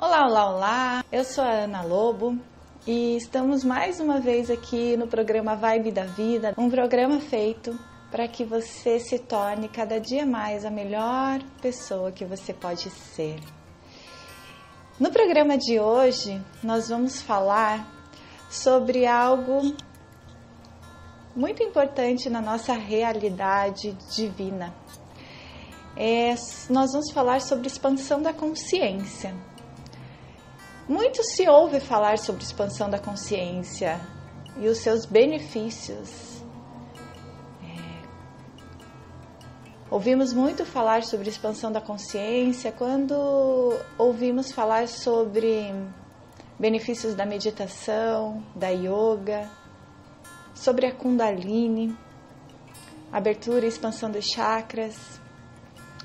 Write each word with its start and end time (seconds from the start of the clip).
Olá, 0.00 0.28
olá, 0.28 0.54
olá! 0.54 1.04
Eu 1.10 1.24
sou 1.24 1.42
a 1.42 1.50
Ana 1.64 1.82
Lobo 1.82 2.38
e 2.86 3.16
estamos 3.16 3.64
mais 3.64 3.98
uma 3.98 4.20
vez 4.20 4.48
aqui 4.48 4.96
no 4.96 5.08
programa 5.08 5.56
Vibe 5.56 5.90
da 5.90 6.04
Vida 6.04 6.54
um 6.56 6.70
programa 6.70 7.18
feito 7.18 7.76
para 8.08 8.28
que 8.28 8.44
você 8.44 9.00
se 9.00 9.18
torne 9.18 9.68
cada 9.68 9.98
dia 9.98 10.24
mais 10.24 10.64
a 10.64 10.70
melhor 10.70 11.42
pessoa 11.60 12.12
que 12.12 12.24
você 12.24 12.54
pode 12.54 12.88
ser. 12.90 13.40
No 15.00 15.10
programa 15.10 15.58
de 15.58 15.80
hoje, 15.80 16.40
nós 16.62 16.90
vamos 16.90 17.20
falar 17.20 17.84
sobre 18.48 19.04
algo 19.04 19.74
muito 21.34 21.60
importante 21.60 22.30
na 22.30 22.40
nossa 22.40 22.72
realidade 22.72 23.98
divina. 24.14 24.72
É, 25.96 26.36
nós 26.70 26.92
vamos 26.92 27.10
falar 27.10 27.40
sobre 27.40 27.66
expansão 27.66 28.22
da 28.22 28.32
consciência. 28.32 29.34
Muito 30.88 31.22
se 31.22 31.46
ouve 31.46 31.80
falar 31.80 32.16
sobre 32.16 32.42
expansão 32.42 32.88
da 32.88 32.98
consciência 32.98 34.00
e 34.56 34.68
os 34.68 34.78
seus 34.78 35.04
benefícios. 35.04 36.42
É, 37.62 38.06
ouvimos 39.90 40.32
muito 40.32 40.64
falar 40.64 41.02
sobre 41.02 41.28
expansão 41.28 41.70
da 41.70 41.78
consciência 41.78 42.72
quando 42.72 43.14
ouvimos 43.98 44.50
falar 44.50 44.88
sobre 44.88 45.74
benefícios 46.58 47.14
da 47.14 47.26
meditação, 47.26 48.42
da 48.54 48.70
yoga, 48.70 49.46
sobre 50.54 50.86
a 50.86 50.94
Kundalini, 50.94 51.94
abertura 53.12 53.66
e 53.66 53.68
expansão 53.68 54.10
dos 54.10 54.24
chakras. 54.24 55.20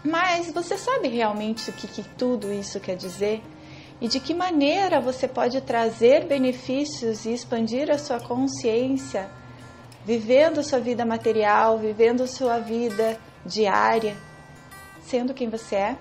Mas 0.04 0.52
você 0.52 0.78
sabe 0.78 1.08
realmente 1.08 1.70
o 1.70 1.74
que, 1.74 1.88
que 1.88 2.04
tudo 2.04 2.52
isso 2.52 2.82
quer 2.82 2.98
dizer? 2.98 3.42
E 4.02 4.08
de 4.08 4.20
que 4.20 4.34
maneira 4.34 5.00
você 5.00 5.28
pode 5.28 5.62
trazer 5.62 6.26
benefícios 6.26 7.26
e 7.26 7.34
expandir 7.34 7.90
a 7.90 7.98
sua 7.98 8.20
consciência, 8.20 9.30
vivendo 10.06 10.64
sua 10.64 10.80
vida 10.80 11.06
material, 11.06 11.78
vivendo 11.78 12.28
sua 12.28 12.60
vida 12.60 13.18
diária, 13.46 14.18
sendo 15.02 15.34
quem 15.34 15.50
você 15.50 15.76
é. 15.76 15.98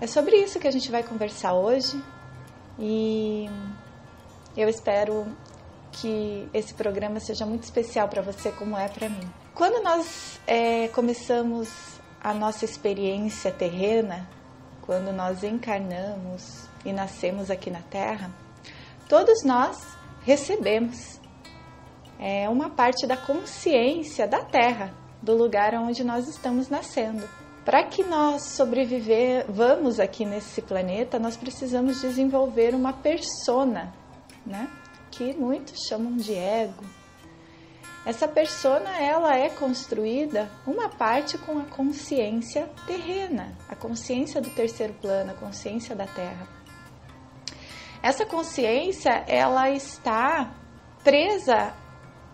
É 0.00 0.06
sobre 0.06 0.36
isso 0.36 0.58
que 0.58 0.68
a 0.68 0.72
gente 0.72 0.90
vai 0.90 1.02
conversar 1.02 1.54
hoje 1.54 2.02
e 2.78 3.48
eu 4.56 4.68
espero 4.68 5.26
que 5.92 6.48
esse 6.52 6.74
programa 6.74 7.20
seja 7.20 7.44
muito 7.44 7.64
especial 7.64 8.08
para 8.08 8.22
você, 8.22 8.50
como 8.52 8.76
é 8.76 8.88
para 8.88 9.08
mim. 9.08 9.30
Quando 9.54 9.82
nós 9.82 10.40
é, 10.46 10.88
começamos 10.88 11.68
a 12.20 12.32
nossa 12.32 12.64
experiência 12.64 13.52
terrena, 13.52 14.28
quando 14.80 15.12
nós 15.12 15.44
encarnamos 15.44 16.68
e 16.84 16.92
nascemos 16.92 17.50
aqui 17.50 17.70
na 17.70 17.80
Terra, 17.80 18.30
todos 19.08 19.44
nós 19.44 19.96
recebemos 20.22 21.20
é, 22.18 22.48
uma 22.48 22.70
parte 22.70 23.06
da 23.06 23.16
consciência 23.16 24.26
da 24.26 24.44
Terra, 24.44 24.94
do 25.20 25.36
lugar 25.36 25.74
onde 25.74 26.02
nós 26.04 26.28
estamos 26.28 26.68
nascendo. 26.68 27.28
Para 27.64 27.84
que 27.84 28.02
nós 28.02 28.42
sobrevivamos 28.56 30.00
aqui 30.00 30.24
nesse 30.24 30.60
planeta, 30.60 31.18
nós 31.18 31.36
precisamos 31.36 32.00
desenvolver 32.00 32.74
uma 32.74 32.92
persona, 32.92 33.94
né? 34.44 34.68
que 35.10 35.32
muitos 35.34 35.86
chamam 35.86 36.16
de 36.16 36.34
ego 36.34 36.84
essa 38.04 38.26
persona 38.26 38.98
ela 39.00 39.36
é 39.36 39.48
construída 39.48 40.50
uma 40.66 40.88
parte 40.88 41.38
com 41.38 41.60
a 41.60 41.64
consciência 41.64 42.68
terrena, 42.84 43.56
a 43.68 43.76
consciência 43.76 44.40
do 44.40 44.50
terceiro 44.50 44.92
plano, 44.94 45.30
a 45.30 45.34
consciência 45.34 45.94
da 45.94 46.06
Terra. 46.06 46.48
Essa 48.02 48.26
consciência 48.26 49.24
ela 49.28 49.70
está 49.70 50.52
presa 51.04 51.72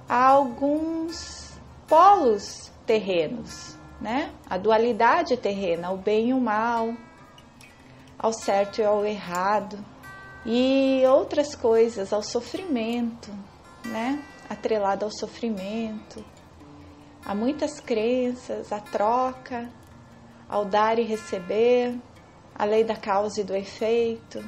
a 0.08 0.27
alguns 0.28 1.52
polos 1.86 2.72
terrenos, 2.87 3.76
né? 4.00 4.32
A 4.48 4.56
dualidade 4.56 5.37
terrena, 5.37 5.91
o 5.91 5.97
bem 5.98 6.31
e 6.31 6.34
o 6.34 6.41
mal, 6.41 6.94
ao 8.19 8.32
certo 8.32 8.81
e 8.81 8.84
ao 8.84 9.04
errado, 9.04 9.78
e 10.47 11.03
outras 11.06 11.54
coisas, 11.54 12.12
ao 12.12 12.22
sofrimento, 12.22 13.31
né? 13.84 14.22
atrelado 14.48 15.04
ao 15.04 15.10
sofrimento, 15.10 16.25
a 17.25 17.34
muitas 17.34 17.81
crenças, 17.81 18.72
a 18.72 18.81
troca, 18.81 19.69
ao 20.48 20.65
dar 20.65 20.98
e 20.98 21.03
receber, 21.03 21.94
a 22.54 22.65
lei 22.65 22.82
da 22.82 22.97
causa 22.97 23.41
e 23.41 23.44
do 23.44 23.54
efeito. 23.54 24.42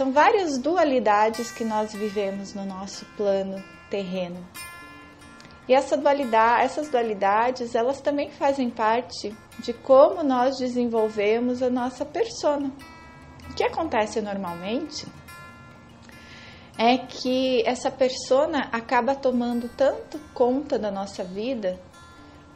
São 0.00 0.12
várias 0.12 0.56
dualidades 0.56 1.52
que 1.52 1.62
nós 1.62 1.92
vivemos 1.92 2.54
no 2.54 2.64
nosso 2.64 3.04
plano 3.18 3.62
terreno. 3.90 4.42
E 5.68 5.74
essa 5.74 5.94
dualidade, 5.94 6.64
essas 6.64 6.88
dualidades, 6.88 7.74
elas 7.74 8.00
também 8.00 8.30
fazem 8.30 8.70
parte 8.70 9.36
de 9.58 9.74
como 9.74 10.22
nós 10.22 10.56
desenvolvemos 10.56 11.62
a 11.62 11.68
nossa 11.68 12.06
persona. 12.06 12.72
O 13.50 13.52
que 13.52 13.62
acontece 13.62 14.22
normalmente 14.22 15.06
é 16.78 16.96
que 16.96 17.62
essa 17.66 17.90
persona 17.90 18.70
acaba 18.72 19.14
tomando 19.14 19.68
tanto 19.76 20.18
conta 20.32 20.78
da 20.78 20.90
nossa 20.90 21.22
vida 21.22 21.78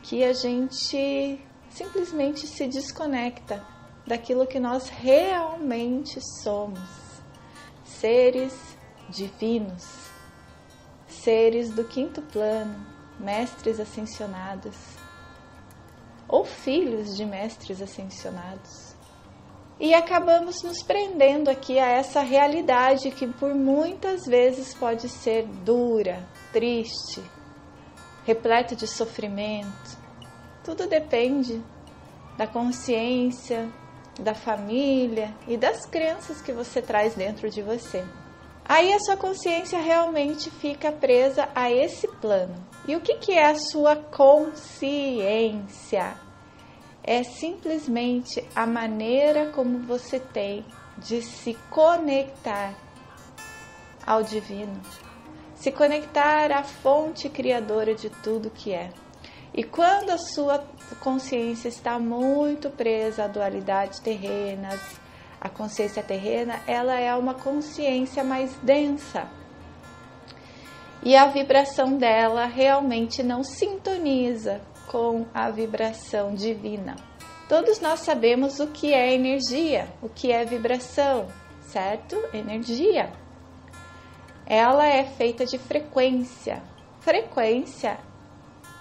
que 0.03 0.25
a 0.25 0.32
gente 0.32 1.38
simplesmente 1.69 2.47
se 2.47 2.66
desconecta 2.69 3.62
daquilo 4.06 4.47
que 4.47 4.59
nós 4.59 4.88
realmente 4.88 6.19
somos. 6.43 7.04
Seres 7.84 8.77
divinos, 9.09 10.11
seres 11.06 11.71
do 11.71 11.84
quinto 11.84 12.22
plano, 12.22 12.84
mestres 13.21 13.78
ascensionados 13.78 14.77
ou 16.27 16.44
filhos 16.44 17.17
de 17.17 17.25
mestres 17.25 17.81
ascensionados 17.81 18.94
e 19.78 19.93
acabamos 19.93 20.62
nos 20.62 20.83
prendendo 20.83 21.49
aqui 21.50 21.78
a 21.78 21.89
essa 21.89 22.21
realidade 22.21 23.11
que 23.11 23.27
por 23.27 23.55
muitas 23.55 24.25
vezes 24.25 24.73
pode 24.73 25.09
ser 25.09 25.47
dura, 25.47 26.25
triste, 26.53 27.21
repleta 28.25 28.77
de 28.77 28.87
sofrimento. 28.87 29.99
Tudo 30.62 30.87
depende 30.87 31.61
da 32.39 32.47
consciência, 32.47 33.69
da 34.21 34.35
família 34.35 35.35
e 35.49 35.57
das 35.57 35.87
crenças 35.87 36.41
que 36.43 36.53
você 36.53 36.81
traz 36.83 37.15
dentro 37.15 37.51
de 37.51 37.63
você. 37.63 38.05
Aí 38.65 38.93
a 38.93 39.01
sua 39.01 39.17
consciência 39.17 39.79
realmente 39.79 40.51
fica 40.51 40.91
presa 40.93 41.49
a 41.55 41.71
esse 41.71 42.09
plano. 42.09 42.55
E 42.89 42.97
o 42.97 43.01
que, 43.01 43.17
que 43.17 43.33
é 43.33 43.47
a 43.47 43.57
sua 43.57 43.97
consciência? 43.97 45.05
é 47.07 47.23
simplesmente 47.23 48.43
a 48.57 48.67
maneira 48.67 49.51
como 49.51 49.81
você 49.81 50.19
tem 50.19 50.65
de 50.97 51.21
se 51.21 51.53
conectar 51.69 52.75
ao 54.07 54.23
divino, 54.23 54.81
se 55.55 55.71
conectar 55.71 56.51
à 56.51 56.63
fonte 56.63 57.29
criadora 57.29 57.95
de 57.95 58.09
tudo 58.09 58.49
que 58.49 58.73
é. 58.73 58.91
E 59.55 59.63
quando 59.63 60.11
a 60.11 60.19
sua 60.19 60.65
consciência 60.99 61.69
está 61.69 61.97
muito 61.97 62.71
presa 62.71 63.25
à 63.25 63.29
dualidade 63.29 64.01
terrena, 64.01 64.69
a 65.41 65.49
consciência 65.49 66.03
terrena, 66.03 66.61
ela 66.67 66.99
é 66.99 67.15
uma 67.15 67.35
consciência 67.35 68.25
mais 68.25 68.53
densa. 68.63 69.29
E 71.05 71.15
a 71.15 71.27
vibração 71.27 71.97
dela 71.97 72.47
realmente 72.47 73.23
não 73.23 73.45
sintoniza 73.45 74.61
com 74.89 75.25
a 75.33 75.51
vibração 75.51 76.35
divina. 76.35 76.97
Todos 77.49 77.79
nós 77.79 78.01
sabemos 78.01 78.59
o 78.59 78.69
que 78.69 78.93
é 78.93 79.13
energia, 79.15 79.87
o 80.03 80.09
que 80.09 80.33
é 80.33 80.45
vibração, 80.45 81.29
certo? 81.61 82.17
Energia. 82.33 83.12
Ela 84.47 84.87
é 84.87 85.05
feita 85.05 85.45
de 85.45 85.59
frequência. 85.59 86.62
Frequência, 87.00 87.99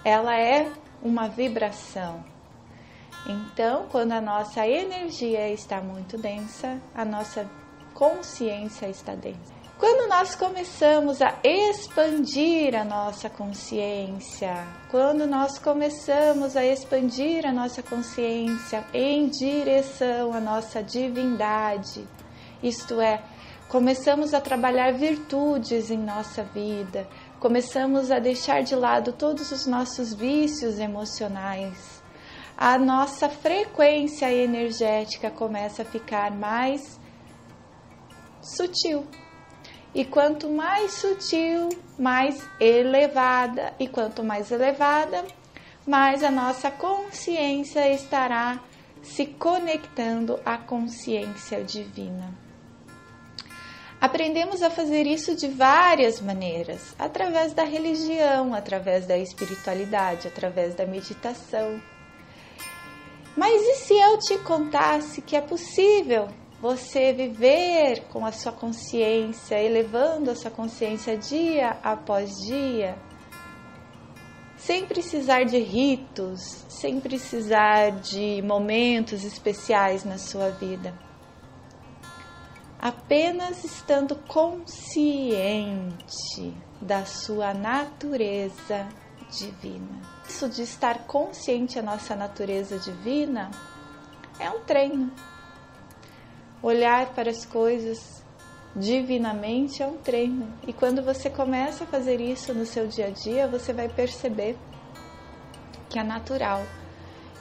ela 0.04 0.38
é 0.38 0.70
uma 1.02 1.28
vibração. 1.28 2.24
Então, 3.26 3.86
quando 3.90 4.12
a 4.12 4.20
nossa 4.20 4.66
energia 4.68 5.50
está 5.50 5.80
muito 5.80 6.18
densa, 6.18 6.78
a 6.94 7.04
nossa 7.04 7.48
consciência 7.94 8.86
está 8.86 9.14
densa. 9.14 9.54
Quando 9.78 10.08
nós 10.08 10.36
começamos 10.36 11.20
a 11.20 11.34
expandir 11.42 12.76
a 12.76 12.84
nossa 12.84 13.28
consciência, 13.28 14.66
quando 14.90 15.26
nós 15.26 15.58
começamos 15.58 16.56
a 16.56 16.64
expandir 16.64 17.44
a 17.44 17.52
nossa 17.52 17.82
consciência 17.82 18.84
em 18.94 19.28
direção 19.28 20.32
à 20.32 20.40
nossa 20.40 20.82
divindade, 20.82 22.06
isto 22.62 23.00
é, 23.00 23.20
começamos 23.74 24.32
a 24.32 24.40
trabalhar 24.40 24.92
virtudes 24.92 25.90
em 25.90 25.98
nossa 25.98 26.44
vida, 26.44 27.08
começamos 27.40 28.08
a 28.08 28.20
deixar 28.20 28.62
de 28.62 28.72
lado 28.76 29.12
todos 29.12 29.50
os 29.50 29.66
nossos 29.66 30.14
vícios 30.14 30.78
emocionais, 30.78 32.00
a 32.56 32.78
nossa 32.78 33.28
frequência 33.28 34.32
energética 34.32 35.28
começa 35.28 35.82
a 35.82 35.84
ficar 35.84 36.30
mais 36.30 37.00
sutil. 38.40 39.04
E 39.92 40.04
quanto 40.04 40.48
mais 40.48 40.92
sutil, 40.92 41.68
mais 41.98 42.48
elevada. 42.60 43.74
E 43.80 43.88
quanto 43.88 44.22
mais 44.22 44.52
elevada, 44.52 45.24
mais 45.84 46.22
a 46.22 46.30
nossa 46.30 46.70
consciência 46.70 47.92
estará 47.92 48.60
se 49.02 49.26
conectando 49.26 50.38
à 50.46 50.58
consciência 50.58 51.64
divina. 51.64 52.43
Aprendemos 54.04 54.62
a 54.62 54.68
fazer 54.68 55.06
isso 55.06 55.34
de 55.34 55.48
várias 55.48 56.20
maneiras, 56.20 56.94
através 56.98 57.54
da 57.54 57.64
religião, 57.64 58.52
através 58.52 59.06
da 59.06 59.16
espiritualidade, 59.16 60.28
através 60.28 60.74
da 60.74 60.84
meditação. 60.84 61.80
Mas 63.34 63.62
e 63.62 63.76
se 63.76 63.94
eu 63.94 64.18
te 64.18 64.36
contasse 64.40 65.22
que 65.22 65.34
é 65.34 65.40
possível 65.40 66.28
você 66.60 67.14
viver 67.14 68.02
com 68.12 68.26
a 68.26 68.30
sua 68.30 68.52
consciência, 68.52 69.58
elevando 69.58 70.30
a 70.30 70.36
sua 70.36 70.50
consciência 70.50 71.16
dia 71.16 71.78
após 71.82 72.30
dia, 72.46 72.98
sem 74.58 74.84
precisar 74.84 75.44
de 75.44 75.56
ritos, 75.56 76.66
sem 76.68 77.00
precisar 77.00 77.92
de 78.02 78.42
momentos 78.42 79.24
especiais 79.24 80.04
na 80.04 80.18
sua 80.18 80.50
vida. 80.50 80.92
Apenas 82.84 83.64
estando 83.64 84.14
consciente 84.28 85.94
da 86.82 87.06
sua 87.06 87.54
natureza 87.54 88.86
divina. 89.30 90.02
Isso 90.28 90.48
de 90.50 90.62
estar 90.62 91.06
consciente 91.06 91.76
da 91.76 91.82
nossa 91.82 92.14
natureza 92.14 92.78
divina 92.78 93.50
é 94.38 94.50
um 94.50 94.60
treino 94.60 95.10
Olhar 96.64 97.14
para 97.14 97.30
as 97.30 97.44
coisas 97.44 98.24
divinamente 98.76 99.82
é 99.82 99.86
um 99.86 99.98
treino. 99.98 100.52
E 100.66 100.72
quando 100.72 101.02
você 101.02 101.30
começa 101.30 101.84
a 101.84 101.86
fazer 101.86 102.20
isso 102.20 102.52
no 102.54 102.66
seu 102.66 102.86
dia 102.86 103.08
a 103.08 103.10
dia, 103.10 103.46
você 103.46 103.72
vai 103.72 103.88
perceber 103.88 104.56
que 105.90 105.98
é 105.98 106.02
natural 106.02 106.62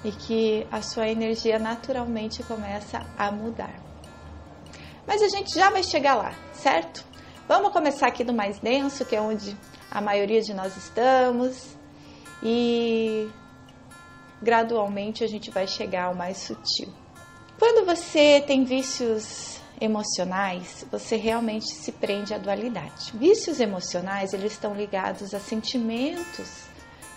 e 0.04 0.12
que 0.12 0.66
a 0.72 0.82
sua 0.82 1.08
energia 1.08 1.58
naturalmente 1.58 2.44
começa 2.44 3.06
a 3.18 3.32
mudar. 3.32 3.83
Mas 5.06 5.22
a 5.22 5.28
gente 5.28 5.54
já 5.54 5.70
vai 5.70 5.84
chegar 5.84 6.16
lá, 6.16 6.34
certo? 6.54 7.04
Vamos 7.48 7.74
começar 7.74 8.08
aqui 8.08 8.24
do 8.24 8.34
mais 8.34 8.60
denso, 8.60 9.06
que 9.06 9.16
é 9.16 9.22
onde 9.22 9.58
a 9.92 10.02
maioria 10.02 10.42
de 10.42 10.54
nós 10.54 10.76
estamos, 10.78 11.78
e 12.42 13.30
gradualmente 14.42 15.24
a 15.24 15.28
gente 15.28 15.52
vai 15.52 15.68
chegar 15.68 16.06
ao 16.06 16.16
mais 16.16 16.38
sutil. 16.38 16.88
Quando 17.60 17.86
você 17.86 18.42
tem 18.42 18.64
vícios 18.64 19.60
emocionais, 19.80 20.86
você 20.92 21.16
realmente 21.16 21.68
se 21.74 21.92
prende 21.92 22.34
à 22.34 22.38
dualidade. 22.38 23.12
Vícios 23.14 23.60
emocionais, 23.60 24.34
eles 24.34 24.54
estão 24.54 24.74
ligados 24.74 25.34
a 25.34 25.40
sentimentos 25.40 26.64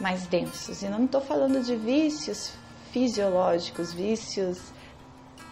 mais 0.01 0.27
densos. 0.27 0.83
E 0.83 0.89
não 0.89 1.05
estou 1.05 1.21
falando 1.21 1.63
de 1.63 1.75
vícios 1.77 2.53
fisiológicos, 2.93 3.93
vícios 3.93 4.59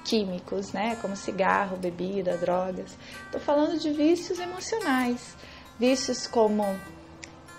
químicos, 0.04 0.72
né, 0.72 0.96
como 1.00 1.16
cigarro, 1.16 1.76
bebida, 1.76 2.36
drogas. 2.36 2.96
Estou 3.24 3.40
falando 3.40 3.78
de 3.78 3.90
vícios 3.90 4.38
emocionais, 4.38 5.36
vícios 5.78 6.26
como 6.26 6.64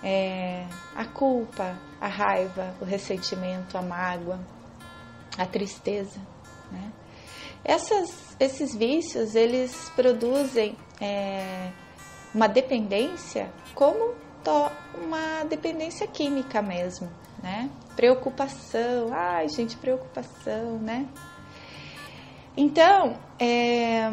é, 0.02 0.64
a 0.94 1.04
culpa, 1.04 1.78
a 2.00 2.06
raiva, 2.06 2.74
o 2.80 2.84
ressentimento, 2.84 3.76
a 3.76 3.82
mágoa, 3.82 4.40
a 5.36 5.44
tristeza, 5.44 6.20
né? 6.70 6.92
Essas, 7.64 8.36
esses 8.38 8.76
vícios, 8.76 9.34
eles 9.34 9.90
produzem 9.96 10.76
é, 11.00 11.72
uma 12.32 12.46
dependência 12.46 13.50
como 13.74 14.14
uma 14.94 15.44
dependência 15.44 16.06
química 16.06 16.62
mesmo, 16.62 17.10
né? 17.42 17.68
Preocupação, 17.96 19.08
ai 19.12 19.48
gente, 19.48 19.76
preocupação, 19.76 20.78
né? 20.78 21.08
Então, 22.56 23.18
é, 23.38 24.10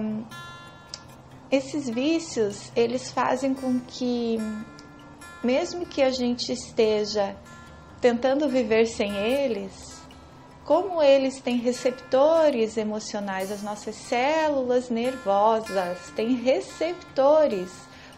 esses 1.49 1.89
vícios, 1.89 2.71
eles 2.75 3.11
fazem 3.11 3.53
com 3.53 3.79
que, 3.79 4.37
mesmo 5.43 5.85
que 5.85 6.01
a 6.01 6.09
gente 6.09 6.51
esteja 6.51 7.35
tentando 8.01 8.49
viver 8.49 8.85
sem 8.85 9.15
eles, 9.15 10.01
como 10.65 11.01
eles 11.01 11.39
têm 11.39 11.57
receptores 11.57 12.75
emocionais, 12.75 13.51
as 13.51 13.61
nossas 13.61 13.95
células 13.95 14.89
nervosas 14.89 16.09
têm 16.15 16.35
receptores 16.35 17.69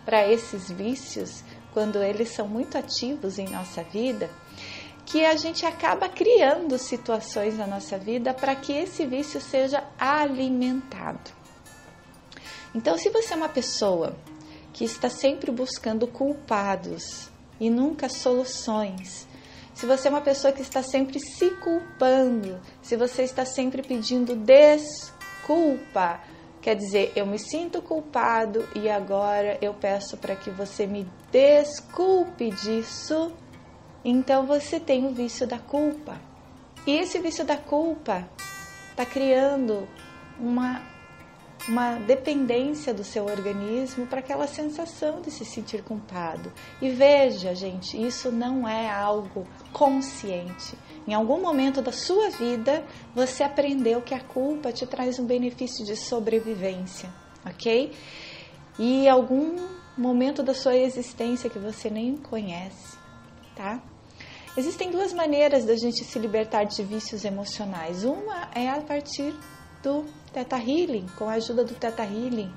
para 0.05 0.27
esses 0.31 0.71
vícios 0.71 1.43
quando 1.73 2.01
eles 2.01 2.29
são 2.29 2.47
muito 2.47 2.77
ativos 2.77 3.37
em 3.37 3.49
nossa 3.49 3.83
vida, 3.83 4.29
que 5.05 5.23
a 5.23 5.35
gente 5.35 5.65
acaba 5.65 6.09
criando 6.09 6.77
situações 6.77 7.57
na 7.57 7.67
nossa 7.67 7.97
vida 7.97 8.33
para 8.33 8.55
que 8.55 8.73
esse 8.73 9.05
vício 9.05 9.39
seja 9.39 9.83
alimentado. 9.99 11.31
Então, 12.73 12.97
se 12.97 13.09
você 13.09 13.33
é 13.33 13.37
uma 13.37 13.47
pessoa 13.47 14.15
que 14.73 14.83
está 14.83 15.09
sempre 15.09 15.51
buscando 15.51 16.07
culpados 16.07 17.29
e 17.59 17.69
nunca 17.69 18.09
soluções, 18.09 19.27
se 19.73 19.85
você 19.85 20.07
é 20.07 20.11
uma 20.11 20.21
pessoa 20.21 20.51
que 20.51 20.61
está 20.61 20.81
sempre 20.81 21.19
se 21.19 21.51
culpando, 21.51 22.59
se 22.81 22.97
você 22.97 23.23
está 23.23 23.45
sempre 23.45 23.81
pedindo 23.81 24.35
desculpa, 24.35 26.19
quer 26.61 26.75
dizer, 26.75 27.13
eu 27.15 27.25
me 27.25 27.37
sinto 27.37 27.81
culpado 27.81 28.67
e 28.73 28.89
agora 28.89 29.57
eu 29.61 29.73
peço 29.73 30.17
para 30.17 30.35
que 30.35 30.49
você 30.49 30.87
me 30.87 31.07
desculpe 31.31 32.49
disso, 32.49 33.31
então 34.05 34.45
você 34.45 34.79
tem 34.79 35.05
o 35.05 35.13
vício 35.13 35.45
da 35.45 35.59
culpa. 35.59 36.21
E 36.87 36.91
esse 36.91 37.19
vício 37.19 37.43
da 37.43 37.57
culpa 37.57 38.29
está 38.91 39.05
criando 39.05 39.87
uma 40.39 40.81
uma 41.67 41.95
dependência 41.95 42.93
do 42.93 43.03
seu 43.03 43.25
organismo 43.25 44.05
para 44.05 44.19
aquela 44.19 44.45
sensação 44.45 45.21
de 45.21 45.31
se 45.31 45.43
sentir 45.43 45.83
culpado. 45.83 46.51
E 46.81 46.89
veja, 46.89 47.55
gente, 47.55 47.99
isso 47.99 48.31
não 48.31 48.67
é 48.67 48.89
algo 48.89 49.47
consciente. 49.73 50.77
Em 51.07 51.13
algum 51.13 51.41
momento 51.41 51.81
da 51.81 51.91
sua 51.91 52.29
vida, 52.29 52.83
você 53.13 53.43
aprendeu 53.43 54.01
que 54.01 54.13
a 54.13 54.19
culpa 54.19 54.71
te 54.71 54.85
traz 54.85 55.17
um 55.17 55.25
benefício 55.25 55.83
de 55.85 55.95
sobrevivência, 55.95 57.09
ok? 57.45 57.91
E 58.77 59.07
algum 59.07 59.55
momento 59.97 60.43
da 60.43 60.53
sua 60.53 60.75
existência 60.75 61.49
que 61.49 61.57
você 61.57 61.89
nem 61.89 62.15
conhece, 62.15 62.97
tá? 63.55 63.81
Existem 64.57 64.89
duas 64.89 65.11
maneiras 65.11 65.65
da 65.65 65.75
gente 65.75 66.03
se 66.03 66.17
libertar 66.17 66.63
de 66.63 66.81
vícios 66.81 67.25
emocionais. 67.25 68.05
Uma 68.05 68.49
é 68.55 68.69
a 68.69 68.79
partir 68.79 69.35
do 69.83 70.05
Teta 70.31 70.57
Healing, 70.57 71.07
com 71.17 71.27
a 71.27 71.33
ajuda 71.33 71.63
do 71.63 71.73
Teta 71.75 72.03
Healing, 72.03 72.51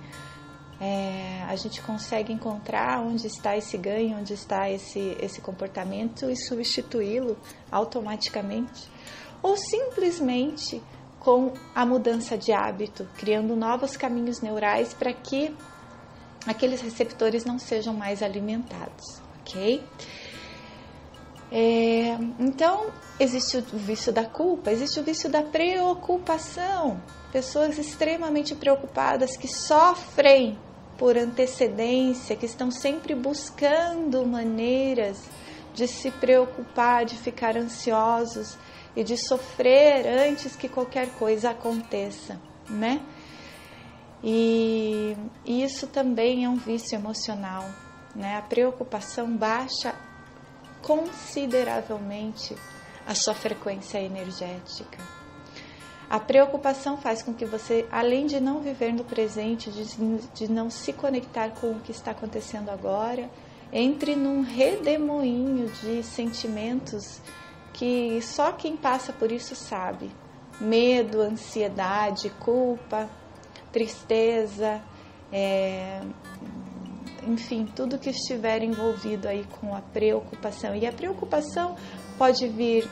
é, 0.80 1.42
a 1.48 1.56
gente 1.56 1.82
consegue 1.82 2.32
encontrar 2.32 3.00
onde 3.00 3.26
está 3.26 3.56
esse 3.56 3.76
ganho, 3.76 4.16
onde 4.18 4.32
está 4.32 4.70
esse, 4.70 5.16
esse 5.20 5.40
comportamento 5.40 6.30
e 6.30 6.36
substituí-lo 6.36 7.36
automaticamente. 7.70 8.88
Ou 9.42 9.56
simplesmente 9.56 10.80
com 11.18 11.52
a 11.74 11.84
mudança 11.84 12.38
de 12.38 12.52
hábito, 12.52 13.08
criando 13.16 13.56
novos 13.56 13.96
caminhos 13.96 14.40
neurais 14.40 14.94
para 14.94 15.12
que 15.12 15.54
aqueles 16.46 16.80
receptores 16.80 17.44
não 17.44 17.58
sejam 17.58 17.92
mais 17.92 18.22
alimentados, 18.22 19.20
ok? 19.40 19.82
É, 21.50 22.18
então, 22.38 22.90
existe 23.18 23.56
o 23.56 23.62
vício 23.78 24.12
da 24.12 24.24
culpa, 24.24 24.70
existe 24.70 25.00
o 25.00 25.02
vício 25.02 25.30
da 25.30 25.42
preocupação 25.42 27.00
pessoas 27.32 27.78
extremamente 27.78 28.54
preocupadas 28.54 29.36
que 29.36 29.48
sofrem 29.48 30.58
por 30.96 31.16
antecedência, 31.16 32.36
que 32.36 32.46
estão 32.46 32.70
sempre 32.70 33.14
buscando 33.14 34.26
maneiras 34.26 35.22
de 35.74 35.86
se 35.86 36.10
preocupar, 36.10 37.04
de 37.04 37.16
ficar 37.16 37.56
ansiosos 37.56 38.58
e 38.96 39.04
de 39.04 39.16
sofrer 39.16 40.06
antes 40.06 40.56
que 40.56 40.68
qualquer 40.68 41.10
coisa 41.10 41.50
aconteça, 41.50 42.40
né? 42.68 43.00
E 44.24 45.16
isso 45.46 45.86
também 45.86 46.44
é 46.44 46.48
um 46.48 46.56
vício 46.56 46.96
emocional, 46.96 47.64
né? 48.16 48.36
A 48.36 48.42
preocupação 48.42 49.30
baixa 49.36 49.94
consideravelmente 50.88 52.56
a 53.06 53.14
sua 53.14 53.34
frequência 53.34 54.00
energética. 54.00 54.96
A 56.08 56.18
preocupação 56.18 56.96
faz 56.96 57.22
com 57.22 57.34
que 57.34 57.44
você, 57.44 57.86
além 57.92 58.26
de 58.26 58.40
não 58.40 58.60
viver 58.60 58.94
no 58.94 59.04
presente, 59.04 59.70
de, 59.70 60.50
não 60.50 60.70
se 60.70 60.94
conectar 60.94 61.50
com 61.50 61.72
o 61.72 61.80
que 61.80 61.92
está 61.92 62.12
acontecendo 62.12 62.70
agora, 62.70 63.28
entre 63.70 64.16
num 64.16 64.40
redemoinho 64.40 65.68
de 65.68 66.02
sentimentos 66.02 67.20
que 67.74 68.22
só 68.22 68.52
quem 68.52 68.74
passa 68.74 69.12
por 69.12 69.30
isso 69.30 69.54
sabe. 69.54 70.10
Medo, 70.58 71.20
ansiedade, 71.20 72.30
culpa, 72.40 73.06
tristeza, 73.70 74.80
é, 75.30 76.00
enfim, 77.28 77.66
tudo 77.76 77.98
que 77.98 78.10
estiver 78.10 78.62
envolvido 78.62 79.28
aí 79.28 79.44
com 79.60 79.74
a 79.74 79.80
preocupação. 79.80 80.74
E 80.74 80.86
a 80.86 80.92
preocupação 80.92 81.76
pode 82.16 82.48
vir 82.48 82.88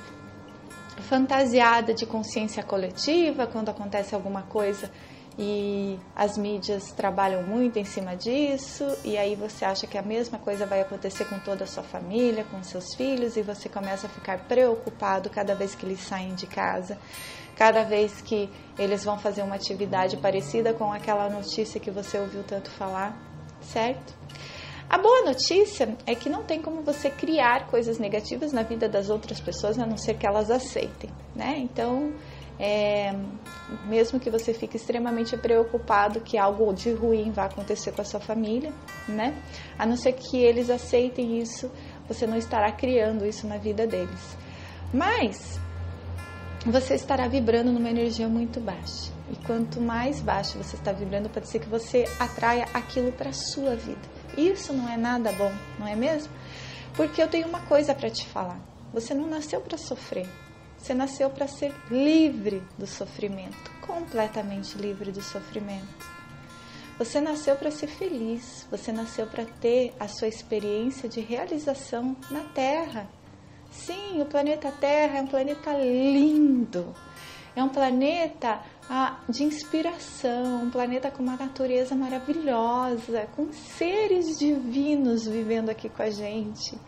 fantasiada 1.08 1.94
de 1.94 2.06
consciência 2.06 2.62
coletiva, 2.62 3.46
quando 3.46 3.68
acontece 3.68 4.14
alguma 4.14 4.42
coisa 4.42 4.90
e 5.38 5.98
as 6.14 6.38
mídias 6.38 6.92
trabalham 6.92 7.42
muito 7.42 7.78
em 7.78 7.84
cima 7.84 8.16
disso, 8.16 8.84
e 9.04 9.18
aí 9.18 9.34
você 9.34 9.66
acha 9.66 9.86
que 9.86 9.98
a 9.98 10.02
mesma 10.02 10.38
coisa 10.38 10.64
vai 10.64 10.80
acontecer 10.80 11.26
com 11.26 11.38
toda 11.38 11.64
a 11.64 11.66
sua 11.66 11.82
família, 11.82 12.44
com 12.44 12.62
seus 12.62 12.94
filhos, 12.94 13.36
e 13.36 13.42
você 13.42 13.68
começa 13.68 14.06
a 14.06 14.10
ficar 14.10 14.38
preocupado 14.46 15.28
cada 15.28 15.54
vez 15.54 15.74
que 15.74 15.84
eles 15.84 16.00
saem 16.00 16.34
de 16.34 16.46
casa, 16.46 16.96
cada 17.54 17.84
vez 17.84 18.22
que 18.22 18.48
eles 18.78 19.04
vão 19.04 19.18
fazer 19.18 19.42
uma 19.42 19.56
atividade 19.56 20.16
parecida 20.16 20.72
com 20.72 20.90
aquela 20.90 21.28
notícia 21.28 21.78
que 21.78 21.90
você 21.90 22.18
ouviu 22.18 22.42
tanto 22.42 22.70
falar, 22.70 23.14
certo? 23.72 24.14
A 24.88 24.98
boa 24.98 25.22
notícia 25.24 25.96
é 26.06 26.14
que 26.14 26.28
não 26.28 26.44
tem 26.44 26.62
como 26.62 26.82
você 26.82 27.10
criar 27.10 27.66
coisas 27.66 27.98
negativas 27.98 28.52
na 28.52 28.62
vida 28.62 28.88
das 28.88 29.10
outras 29.10 29.40
pessoas, 29.40 29.78
a 29.78 29.86
não 29.86 29.96
ser 29.96 30.14
que 30.14 30.26
elas 30.26 30.48
aceitem, 30.48 31.10
né? 31.34 31.56
Então, 31.58 32.12
é, 32.58 33.12
mesmo 33.86 34.20
que 34.20 34.30
você 34.30 34.54
fique 34.54 34.76
extremamente 34.76 35.36
preocupado 35.36 36.20
que 36.20 36.38
algo 36.38 36.72
de 36.72 36.92
ruim 36.92 37.32
vai 37.32 37.46
acontecer 37.46 37.90
com 37.92 38.00
a 38.00 38.04
sua 38.04 38.20
família, 38.20 38.72
né? 39.08 39.34
A 39.76 39.84
não 39.84 39.96
ser 39.96 40.12
que 40.12 40.38
eles 40.38 40.70
aceitem 40.70 41.40
isso, 41.40 41.70
você 42.06 42.24
não 42.24 42.36
estará 42.36 42.70
criando 42.70 43.26
isso 43.26 43.44
na 43.46 43.58
vida 43.58 43.88
deles. 43.88 44.36
Mas 44.94 45.58
você 46.64 46.94
estará 46.94 47.26
vibrando 47.26 47.72
numa 47.72 47.90
energia 47.90 48.28
muito 48.28 48.60
baixa. 48.60 49.15
E 49.30 49.36
quanto 49.44 49.80
mais 49.80 50.20
baixa 50.20 50.56
você 50.56 50.76
está 50.76 50.92
vibrando, 50.92 51.28
pode 51.28 51.48
ser 51.48 51.58
que 51.58 51.68
você 51.68 52.04
atraia 52.18 52.66
aquilo 52.72 53.10
para 53.12 53.32
sua 53.32 53.74
vida. 53.74 54.00
Isso 54.36 54.72
não 54.72 54.88
é 54.88 54.96
nada 54.96 55.32
bom, 55.32 55.52
não 55.78 55.86
é 55.86 55.96
mesmo? 55.96 56.32
Porque 56.94 57.20
eu 57.20 57.28
tenho 57.28 57.48
uma 57.48 57.60
coisa 57.60 57.94
para 57.94 58.08
te 58.08 58.26
falar. 58.26 58.60
Você 58.92 59.12
não 59.14 59.26
nasceu 59.26 59.60
para 59.60 59.76
sofrer. 59.76 60.28
Você 60.78 60.94
nasceu 60.94 61.28
para 61.30 61.48
ser 61.48 61.74
livre 61.90 62.62
do 62.78 62.86
sofrimento, 62.86 63.70
completamente 63.80 64.78
livre 64.78 65.10
do 65.10 65.20
sofrimento. 65.20 66.16
Você 66.98 67.20
nasceu 67.20 67.56
para 67.56 67.70
ser 67.70 67.88
feliz, 67.88 68.66
você 68.70 68.92
nasceu 68.92 69.26
para 69.26 69.44
ter 69.44 69.92
a 69.98 70.08
sua 70.08 70.28
experiência 70.28 71.08
de 71.08 71.20
realização 71.20 72.16
na 72.30 72.40
Terra. 72.54 73.08
Sim, 73.70 74.22
o 74.22 74.24
planeta 74.24 74.70
Terra 74.70 75.18
é 75.18 75.22
um 75.22 75.26
planeta 75.26 75.72
lindo, 75.72 76.94
é 77.56 77.64
um 77.64 77.70
planeta 77.70 78.60
ah, 78.88 79.18
de 79.26 79.42
inspiração, 79.42 80.64
um 80.64 80.70
planeta 80.70 81.10
com 81.10 81.22
uma 81.22 81.36
natureza 81.36 81.94
maravilhosa, 81.94 83.26
com 83.34 83.50
seres 83.50 84.38
divinos 84.38 85.26
vivendo 85.26 85.70
aqui 85.70 85.88
com 85.88 86.02
a 86.02 86.10
gente. 86.10 86.78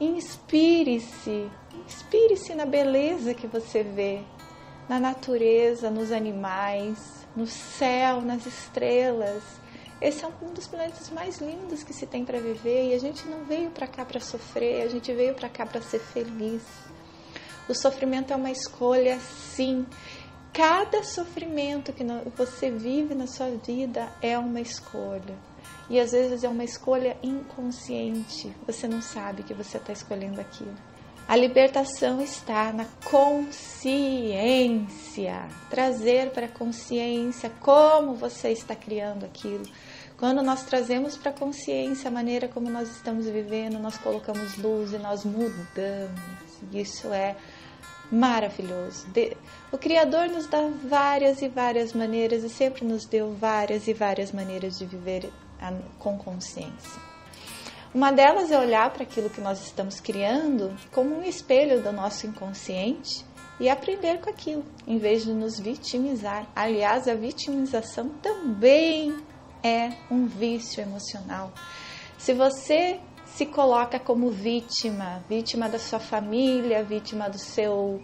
Inspire-se, 0.00 1.50
inspire-se 1.86 2.54
na 2.54 2.64
beleza 2.64 3.34
que 3.34 3.46
você 3.46 3.82
vê, 3.82 4.22
na 4.88 4.98
natureza, 4.98 5.90
nos 5.90 6.10
animais, 6.10 7.26
no 7.36 7.46
céu, 7.46 8.22
nas 8.22 8.46
estrelas. 8.46 9.42
Esse 10.00 10.24
é 10.24 10.28
um 10.40 10.54
dos 10.54 10.66
planetas 10.66 11.10
mais 11.10 11.38
lindos 11.38 11.82
que 11.82 11.92
se 11.92 12.06
tem 12.06 12.24
para 12.24 12.40
viver 12.40 12.90
e 12.90 12.94
a 12.94 12.98
gente 12.98 13.28
não 13.28 13.44
veio 13.44 13.70
para 13.70 13.86
cá 13.86 14.06
para 14.06 14.20
sofrer, 14.20 14.82
a 14.82 14.88
gente 14.88 15.12
veio 15.12 15.34
para 15.34 15.50
cá 15.50 15.66
para 15.66 15.82
ser 15.82 15.98
feliz. 15.98 16.62
O 17.68 17.74
sofrimento 17.74 18.32
é 18.32 18.36
uma 18.36 18.50
escolha, 18.50 19.18
sim, 19.20 19.86
Cada 20.58 21.04
sofrimento 21.04 21.92
que 21.92 22.02
você 22.36 22.68
vive 22.68 23.14
na 23.14 23.28
sua 23.28 23.48
vida 23.50 24.08
é 24.20 24.36
uma 24.36 24.60
escolha. 24.60 25.36
E 25.88 26.00
às 26.00 26.10
vezes 26.10 26.42
é 26.42 26.48
uma 26.48 26.64
escolha 26.64 27.16
inconsciente. 27.22 28.52
Você 28.66 28.88
não 28.88 29.00
sabe 29.00 29.44
que 29.44 29.54
você 29.54 29.76
está 29.76 29.92
escolhendo 29.92 30.40
aquilo. 30.40 30.74
A 31.28 31.36
libertação 31.36 32.20
está 32.20 32.72
na 32.72 32.86
consciência. 33.04 33.38
Trazer 35.70 36.30
para 36.30 36.46
a 36.46 36.50
consciência 36.50 37.52
como 37.60 38.14
você 38.14 38.50
está 38.50 38.74
criando 38.74 39.24
aquilo. 39.24 39.62
Quando 40.16 40.42
nós 40.42 40.64
trazemos 40.64 41.16
para 41.16 41.30
a 41.30 41.34
consciência 41.34 42.08
a 42.08 42.10
maneira 42.10 42.48
como 42.48 42.68
nós 42.68 42.90
estamos 42.90 43.26
vivendo, 43.26 43.78
nós 43.78 43.96
colocamos 43.96 44.56
luz 44.56 44.92
e 44.92 44.98
nós 44.98 45.24
mudamos. 45.24 46.20
Isso 46.72 47.12
é 47.12 47.36
maravilhoso. 48.10 49.06
O 49.70 49.78
Criador 49.78 50.28
nos 50.28 50.46
dá 50.46 50.68
várias 50.84 51.42
e 51.42 51.48
várias 51.48 51.92
maneiras 51.92 52.42
e 52.42 52.48
sempre 52.48 52.84
nos 52.84 53.04
deu 53.04 53.32
várias 53.34 53.86
e 53.86 53.94
várias 53.94 54.32
maneiras 54.32 54.78
de 54.78 54.86
viver 54.86 55.30
com 55.98 56.16
consciência. 56.18 57.00
Uma 57.94 58.12
delas 58.12 58.50
é 58.50 58.58
olhar 58.58 58.90
para 58.90 59.02
aquilo 59.02 59.30
que 59.30 59.40
nós 59.40 59.64
estamos 59.64 59.98
criando 59.98 60.76
como 60.92 61.18
um 61.18 61.22
espelho 61.22 61.82
do 61.82 61.90
nosso 61.90 62.26
inconsciente 62.26 63.24
e 63.58 63.68
aprender 63.68 64.20
com 64.20 64.30
aquilo, 64.30 64.64
em 64.86 64.98
vez 64.98 65.24
de 65.24 65.32
nos 65.32 65.58
vitimizar. 65.58 66.46
Aliás, 66.54 67.08
a 67.08 67.14
vitimização 67.14 68.10
também 68.22 69.16
é 69.62 69.90
um 70.10 70.26
vício 70.26 70.80
emocional. 70.82 71.52
Se 72.16 72.34
você 72.34 73.00
se 73.34 73.46
coloca 73.46 73.98
como 73.98 74.30
vítima, 74.30 75.22
vítima 75.28 75.68
da 75.68 75.78
sua 75.78 76.00
família, 76.00 76.82
vítima 76.82 77.28
do 77.28 77.38
seu 77.38 78.02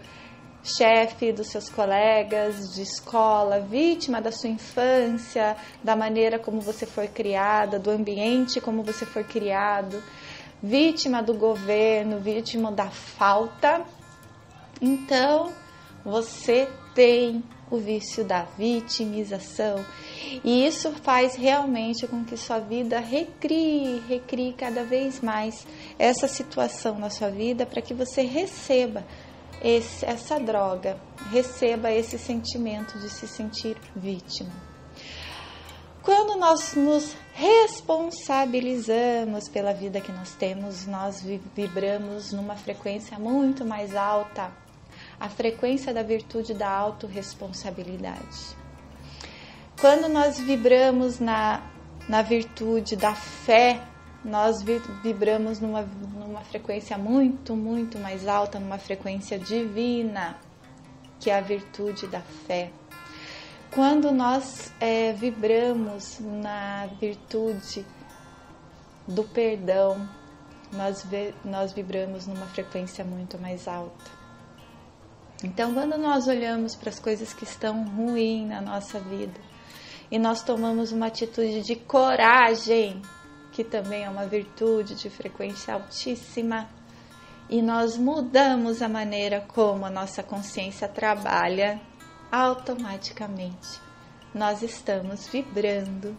chefe, 0.63 1.33
dos 1.33 1.49
seus 1.49 1.69
colegas 1.69 2.75
de 2.75 2.83
escola, 2.83 3.61
vítima 3.61 4.21
da 4.21 4.33
sua 4.33 4.49
infância, 4.49 5.57
da 5.83 5.95
maneira 5.95 6.39
como 6.39 6.61
você 6.61 6.87
foi 6.87 7.07
criada, 7.07 7.79
do 7.79 7.91
ambiente 7.91 8.61
como 8.61 8.83
você 8.83 9.05
foi 9.05 9.25
criado, 9.25 10.03
vítima 10.63 11.23
do 11.23 11.35
governo, 11.35 12.19
vítima 12.19 12.73
da 12.73 12.89
falta. 12.91 13.83
Então, 14.81 15.53
você 16.05 16.69
tem 16.95 17.43
o 17.71 17.77
vício 17.77 18.25
da 18.25 18.43
vitimização. 18.57 19.85
E 20.43 20.67
isso 20.67 20.91
faz 21.03 21.35
realmente 21.35 22.07
com 22.07 22.25
que 22.25 22.35
sua 22.37 22.59
vida 22.59 23.01
recrie, 23.01 24.03
recrie 24.09 24.53
cada 24.53 24.85
vez 24.85 25.21
mais 25.21 25.67
essa 25.99 26.29
situação 26.29 26.99
na 26.99 27.11
sua 27.11 27.31
vida 27.31 27.67
para 27.67 27.83
que 27.83 27.95
você 27.95 28.23
receba 28.23 29.05
esse, 29.63 30.05
essa 30.05 30.39
droga, 30.39 31.01
receba 31.31 31.91
esse 31.91 32.19
sentimento 32.19 32.99
de 32.99 33.09
se 33.09 33.27
sentir 33.27 33.79
vítima. 33.97 34.53
Quando 36.03 36.39
nós 36.39 36.75
nos 36.75 37.17
responsabilizamos 37.33 39.49
pela 39.49 39.73
vida 39.73 40.03
que 40.03 40.13
nós 40.13 40.35
temos, 40.35 40.87
nós 40.87 41.25
vibramos 41.57 42.31
numa 42.31 42.57
frequência 42.57 43.19
muito 43.19 43.65
mais 43.65 43.97
alta 43.97 44.53
a 45.19 45.31
frequência 45.31 45.95
da 45.95 46.03
virtude 46.03 46.53
da 46.53 46.69
autorresponsabilidade. 46.69 48.64
Quando 49.81 50.09
nós 50.09 50.39
vibramos 50.39 51.19
na, 51.19 51.61
na 52.09 52.23
virtude 52.23 52.97
da 52.97 53.15
fé, 53.15 53.83
nós 54.25 54.63
vibramos 55.03 55.61
numa, 55.61 55.83
numa 55.83 56.41
frequência 56.43 56.97
muito, 56.97 57.55
muito 57.55 57.99
mais 57.99 58.27
alta, 58.27 58.59
numa 58.59 58.79
frequência 58.79 59.39
divina, 59.39 60.39
que 61.19 61.29
é 61.29 61.37
a 61.37 61.41
virtude 61.41 62.07
da 62.07 62.21
fé. 62.21 62.71
Quando 63.73 64.13
nós 64.13 64.73
é, 64.81 65.13
vibramos 65.13 66.21
na 66.21 66.87
virtude 67.01 67.85
do 69.07 69.25
perdão, 69.25 70.09
nós, 70.73 71.05
nós 71.45 71.73
vibramos 71.73 72.27
numa 72.27 72.47
frequência 72.47 73.05
muito 73.05 73.37
mais 73.39 73.67
alta. 73.67 74.11
Então, 75.43 75.75
quando 75.75 75.99
nós 75.99 76.29
olhamos 76.29 76.75
para 76.77 76.89
as 76.89 76.99
coisas 76.99 77.35
que 77.35 77.45
estão 77.45 77.85
ruins 77.85 78.49
na 78.49 78.61
nossa 78.61 78.99
vida 79.01 79.54
e 80.11 80.19
nós 80.19 80.43
tomamos 80.43 80.93
uma 80.93 81.07
atitude 81.07 81.63
de 81.63 81.77
coragem, 81.77 83.01
que 83.53 83.65
também 83.65 84.05
é 84.05 84.11
uma 84.11 84.27
virtude 84.27 84.95
de 84.95 85.09
frequência 85.09 85.75
altíssima, 85.75 86.69
e 87.49 87.61
nós 87.61 87.97
mudamos 87.97 88.83
a 88.83 88.89
maneira 88.89 89.41
como 89.41 89.85
a 89.85 89.91
nossa 89.91 90.23
consciência 90.23 90.89
trabalha, 90.89 91.81
automaticamente 92.31 93.85
nós 94.35 94.63
estamos 94.63 95.29
vibrando 95.29 96.17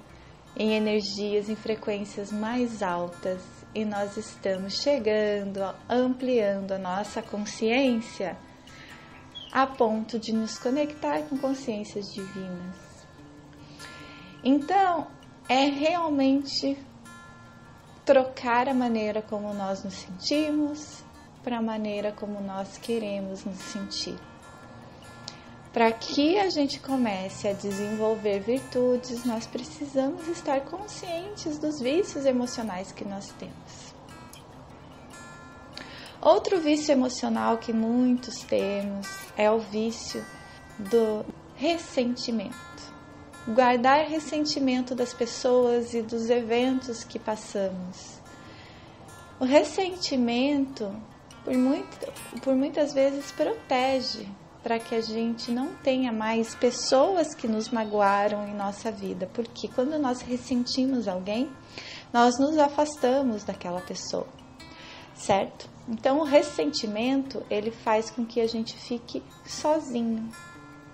em 0.55 0.73
energias 0.73 1.49
em 1.49 1.55
frequências 1.55 2.31
mais 2.31 2.81
altas 2.81 3.41
e 3.73 3.83
nós 3.83 4.15
estamos 4.15 4.81
chegando, 4.81 5.59
ampliando 5.89 6.71
a 6.71 6.77
nossa 6.77 7.21
consciência 7.21 8.37
a 9.51 9.67
ponto 9.67 10.17
de 10.17 10.31
nos 10.31 10.57
conectar 10.57 11.23
com 11.23 11.37
consciências 11.37 12.13
divinas. 12.13 12.84
Então, 14.47 15.07
é 15.49 15.65
realmente 15.65 16.77
trocar 18.05 18.69
a 18.69 18.75
maneira 18.75 19.19
como 19.23 19.51
nós 19.55 19.83
nos 19.83 19.95
sentimos 19.95 21.03
para 21.43 21.57
a 21.57 21.61
maneira 21.63 22.11
como 22.11 22.39
nós 22.41 22.77
queremos 22.77 23.43
nos 23.43 23.57
sentir. 23.57 24.15
Para 25.73 25.91
que 25.91 26.37
a 26.37 26.47
gente 26.51 26.79
comece 26.79 27.47
a 27.47 27.53
desenvolver 27.53 28.39
virtudes, 28.39 29.25
nós 29.25 29.47
precisamos 29.47 30.27
estar 30.27 30.61
conscientes 30.61 31.57
dos 31.57 31.81
vícios 31.81 32.23
emocionais 32.25 32.91
que 32.91 33.03
nós 33.03 33.33
temos. 33.39 33.95
Outro 36.21 36.61
vício 36.61 36.91
emocional 36.91 37.57
que 37.57 37.73
muitos 37.73 38.43
temos 38.43 39.07
é 39.35 39.49
o 39.49 39.57
vício 39.57 40.23
do 40.77 41.25
ressentimento. 41.55 42.74
Guardar 43.47 44.07
ressentimento 44.07 44.95
das 44.95 45.13
pessoas 45.13 45.93
e 45.93 46.01
dos 46.01 46.29
eventos 46.29 47.03
que 47.03 47.19
passamos. 47.19 48.19
O 49.39 49.45
ressentimento, 49.45 50.91
por, 51.43 51.53
muito, 51.53 52.13
por 52.41 52.55
muitas 52.55 52.93
vezes, 52.93 53.31
protege 53.31 54.27
para 54.63 54.79
que 54.79 54.95
a 54.95 55.01
gente 55.01 55.51
não 55.51 55.75
tenha 55.75 56.11
mais 56.11 56.55
pessoas 56.55 57.35
que 57.35 57.47
nos 57.47 57.69
magoaram 57.69 58.47
em 58.47 58.55
nossa 58.55 58.91
vida, 58.91 59.29
porque 59.31 59.67
quando 59.67 59.99
nós 59.99 60.21
ressentimos 60.21 61.07
alguém, 61.07 61.47
nós 62.11 62.39
nos 62.39 62.57
afastamos 62.57 63.43
daquela 63.43 63.79
pessoa, 63.79 64.27
certo? 65.13 65.69
Então, 65.87 66.19
o 66.19 66.23
ressentimento 66.23 67.43
ele 67.47 67.69
faz 67.69 68.09
com 68.09 68.25
que 68.25 68.41
a 68.41 68.47
gente 68.47 68.75
fique 68.75 69.21
sozinho, 69.45 70.27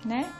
né? 0.04 0.30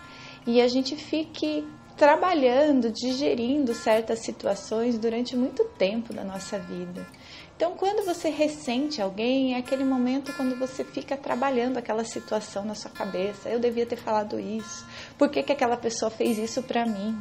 E 0.46 0.60
a 0.60 0.68
gente 0.68 0.94
fique 0.94 1.66
trabalhando, 2.02 2.90
digerindo 2.90 3.72
certas 3.72 4.18
situações 4.18 4.98
durante 4.98 5.36
muito 5.36 5.62
tempo 5.78 6.12
da 6.12 6.24
nossa 6.24 6.58
vida. 6.58 7.06
Então, 7.54 7.76
quando 7.76 8.04
você 8.04 8.28
ressente 8.28 9.00
alguém, 9.00 9.54
é 9.54 9.58
aquele 9.58 9.84
momento 9.84 10.32
quando 10.32 10.58
você 10.58 10.82
fica 10.82 11.16
trabalhando 11.16 11.76
aquela 11.76 12.04
situação 12.04 12.64
na 12.64 12.74
sua 12.74 12.90
cabeça. 12.90 13.48
Eu 13.48 13.60
devia 13.60 13.86
ter 13.86 13.94
falado 13.94 14.40
isso. 14.40 14.84
Por 15.16 15.28
que, 15.28 15.44
que 15.44 15.52
aquela 15.52 15.76
pessoa 15.76 16.10
fez 16.10 16.38
isso 16.38 16.60
para 16.64 16.84
mim? 16.84 17.16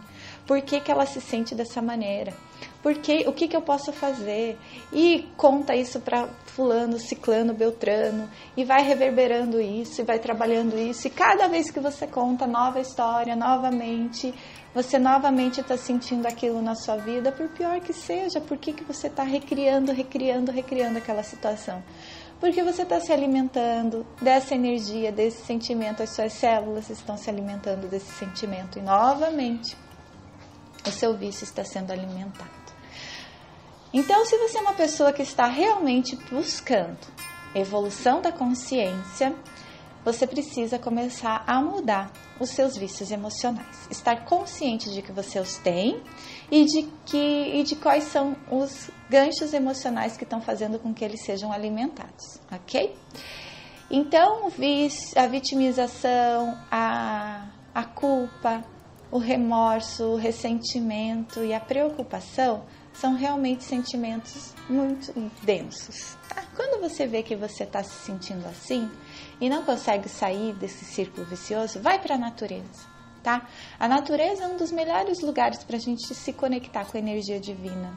Por 0.46 0.62
que, 0.62 0.80
que 0.80 0.92
ela 0.92 1.06
se 1.06 1.22
sente 1.22 1.56
dessa 1.56 1.82
maneira? 1.82 2.34
Porque 2.82 3.26
o 3.28 3.34
que, 3.34 3.48
que 3.48 3.56
eu 3.56 3.62
posso 3.62 3.94
fazer? 3.94 4.58
E 4.92 5.30
conta 5.38 5.76
isso 5.76 6.00
para 6.00 6.28
fulano, 6.46 6.98
ciclano, 7.00 7.54
beltrano, 7.54 8.28
e 8.58 8.64
vai 8.64 8.84
reverberando 8.84 9.62
isso, 9.62 10.02
e 10.02 10.04
vai 10.04 10.20
trabalhando 10.20 10.78
isso, 10.78 11.08
e 11.08 11.10
cada 11.10 11.48
vez 11.48 11.70
que 11.70 11.80
você 11.80 12.08
conta 12.08 12.48
nova 12.48 12.80
história, 12.80 13.36
novamente, 13.36 14.34
você 14.74 14.98
novamente 14.98 15.62
está 15.62 15.78
sentindo 15.78 16.26
aquilo 16.26 16.62
na 16.62 16.76
sua 16.76 16.98
vida, 16.98 17.32
por 17.32 17.48
pior 17.50 17.80
que 17.82 17.94
seja, 17.94 18.42
por 18.42 18.58
que, 18.58 18.74
que 18.74 18.84
você 18.84 19.08
está 19.08 19.24
recriando, 19.24 19.92
recriando, 19.92 20.52
recriando 20.52 20.98
aquela 20.98 21.24
situação? 21.24 21.84
Porque 22.40 22.64
você 22.64 22.82
está 22.82 23.00
se 23.00 23.14
alimentando 23.14 24.06
dessa 24.20 24.56
energia, 24.56 25.12
desse 25.12 25.46
sentimento, 25.46 26.02
as 26.02 26.10
suas 26.10 26.34
células 26.34 26.90
estão 26.90 27.16
se 27.16 27.30
alimentando 27.30 27.88
desse 27.88 28.12
sentimento, 28.14 28.80
e 28.80 28.82
novamente 28.82 29.78
o 30.88 30.92
seu 30.92 31.16
vício 31.16 31.44
está 31.44 31.64
sendo 31.64 31.92
alimentado. 31.92 32.50
Então, 33.94 34.26
se 34.26 34.38
você 34.38 34.58
é 34.58 34.62
uma 34.62 34.74
pessoa 34.74 35.12
que 35.12 35.22
está 35.22 35.48
realmente 35.48 36.16
buscando 36.30 36.98
evolução 37.54 38.22
da 38.22 38.32
consciência, 38.32 39.36
você 40.04 40.26
precisa 40.26 40.80
começar 40.80 41.44
a 41.46 41.62
mudar 41.62 42.12
os 42.40 42.50
seus 42.50 42.76
vícios 42.76 43.12
emocionais. 43.12 43.88
Estar 43.90 44.26
consciente 44.26 44.90
de 44.92 45.02
que 45.02 45.12
você 45.12 45.40
os 45.40 45.58
tem 45.58 46.02
e 46.50 46.66
de, 46.66 46.84
que, 47.06 47.18
e 47.18 47.64
de 47.64 47.76
quais 47.76 48.06
são 48.06 48.36
os 48.50 48.90
ganchos 49.10 49.54
emocionais 49.54 50.18
que 50.18 50.24
estão 50.24 50.42
fazendo 50.42 50.80
com 50.80 50.94
que 50.94 51.06
eles 51.06 51.24
sejam 51.24 51.52
alimentados, 51.52 52.40
ok? 52.52 52.96
Então, 53.92 54.48
a 55.18 55.28
vitimização, 55.28 56.58
a, 56.72 57.50
a 57.76 57.84
culpa, 57.84 58.64
o 59.12 59.18
remorso, 59.18 60.06
o 60.06 60.16
ressentimento 60.16 61.44
e 61.44 61.54
a 61.54 61.60
preocupação 61.60 62.64
são 62.94 63.14
realmente 63.14 63.64
sentimentos 63.64 64.54
muito 64.70 65.14
densos. 65.44 66.18
Tá? 66.30 66.44
Quando 66.56 66.82
você 66.82 67.06
vê 67.06 67.22
que 67.22 67.36
você 67.36 67.64
está 67.64 67.84
se 67.84 68.06
sentindo 68.06 68.46
assim, 68.48 68.90
e 69.42 69.50
não 69.50 69.64
consegue 69.64 70.08
sair 70.08 70.54
desse 70.54 70.86
círculo 70.86 71.26
vicioso, 71.26 71.82
vai 71.82 72.00
para 72.00 72.16
a 72.16 72.18
natureza, 72.18 72.88
tá? 73.24 73.48
A 73.80 73.88
natureza 73.88 74.44
é 74.44 74.48
um 74.48 74.56
dos 74.56 74.72
melhores 74.72 75.20
lugares 75.20 75.64
para 75.64 75.78
a 75.78 75.80
gente 75.80 76.14
se 76.14 76.32
conectar 76.32 76.86
com 76.86 76.96
a 76.96 77.00
energia 77.00 77.40
divina. 77.40 77.92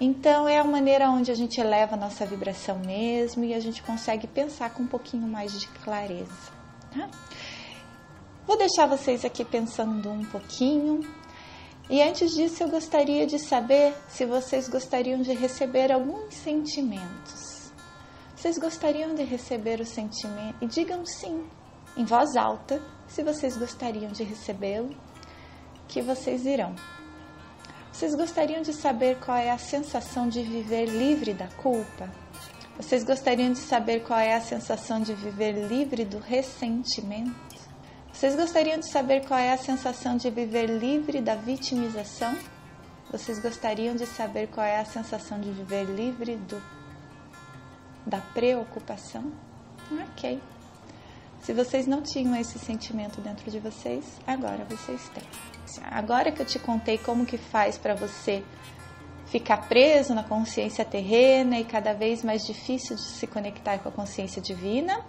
Então 0.00 0.48
é 0.48 0.58
a 0.58 0.64
maneira 0.64 1.10
onde 1.10 1.30
a 1.30 1.34
gente 1.34 1.60
eleva 1.60 1.94
a 1.94 1.98
nossa 1.98 2.24
vibração 2.24 2.78
mesmo 2.78 3.44
e 3.44 3.54
a 3.54 3.60
gente 3.60 3.82
consegue 3.82 4.26
pensar 4.26 4.70
com 4.70 4.82
um 4.82 4.86
pouquinho 4.86 5.28
mais 5.28 5.60
de 5.60 5.68
clareza, 5.68 6.50
tá? 6.90 7.08
Vou 8.52 8.58
deixar 8.58 8.86
vocês 8.86 9.24
aqui 9.24 9.46
pensando 9.46 10.10
um 10.10 10.26
pouquinho. 10.26 11.00
E 11.88 12.02
antes 12.02 12.34
disso, 12.34 12.62
eu 12.62 12.68
gostaria 12.68 13.26
de 13.26 13.38
saber 13.38 13.94
se 14.10 14.26
vocês 14.26 14.68
gostariam 14.68 15.22
de 15.22 15.32
receber 15.32 15.90
alguns 15.90 16.34
sentimentos 16.34 17.52
vocês 18.42 18.58
gostariam 18.58 19.14
de 19.14 19.22
receber 19.22 19.80
o 19.80 19.86
sentimento? 19.86 20.56
E 20.60 20.66
digam 20.66 21.06
sim, 21.06 21.46
em 21.96 22.04
voz 22.04 22.34
alta, 22.34 22.82
se 23.06 23.22
vocês 23.22 23.56
gostariam 23.56 24.10
de 24.10 24.24
recebê-lo, 24.24 24.90
que 25.86 26.02
vocês 26.02 26.44
irão. 26.44 26.74
Vocês 27.92 28.16
gostariam 28.16 28.60
de 28.60 28.72
saber 28.72 29.20
qual 29.20 29.38
é 29.38 29.48
a 29.48 29.58
sensação 29.58 30.28
de 30.28 30.42
viver 30.42 30.86
livre 30.86 31.32
da 31.32 31.46
culpa? 31.46 32.10
Vocês 32.76 33.04
gostariam 33.04 33.52
de 33.52 33.60
saber 33.60 34.02
qual 34.02 34.18
é 34.18 34.34
a 34.34 34.40
sensação 34.40 35.00
de 35.00 35.14
viver 35.14 35.52
livre 35.68 36.04
do 36.04 36.18
ressentimento? 36.18 37.51
Vocês 38.22 38.36
gostariam 38.36 38.78
de 38.78 38.88
saber 38.88 39.26
qual 39.26 39.40
é 39.40 39.52
a 39.52 39.58
sensação 39.58 40.16
de 40.16 40.30
viver 40.30 40.66
livre 40.66 41.20
da 41.20 41.34
vitimização? 41.34 42.32
Vocês 43.10 43.40
gostariam 43.40 43.96
de 43.96 44.06
saber 44.06 44.46
qual 44.46 44.64
é 44.64 44.78
a 44.78 44.84
sensação 44.84 45.40
de 45.40 45.50
viver 45.50 45.82
livre 45.86 46.36
do 46.36 46.62
da 48.06 48.18
preocupação? 48.18 49.24
Ok. 50.08 50.40
Se 51.40 51.52
vocês 51.52 51.88
não 51.88 52.00
tinham 52.00 52.36
esse 52.36 52.60
sentimento 52.60 53.20
dentro 53.20 53.50
de 53.50 53.58
vocês, 53.58 54.04
agora 54.24 54.64
vocês 54.70 55.08
têm. 55.08 55.24
Agora 55.90 56.30
que 56.30 56.40
eu 56.42 56.46
te 56.46 56.60
contei 56.60 56.98
como 56.98 57.26
que 57.26 57.36
faz 57.36 57.76
para 57.76 57.96
você 57.96 58.44
ficar 59.26 59.66
preso 59.66 60.14
na 60.14 60.22
consciência 60.22 60.84
terrena 60.84 61.58
e 61.58 61.64
cada 61.64 61.92
vez 61.92 62.22
mais 62.22 62.46
difícil 62.46 62.94
de 62.94 63.02
se 63.02 63.26
conectar 63.26 63.80
com 63.80 63.88
a 63.88 63.92
consciência 63.92 64.40
divina, 64.40 65.04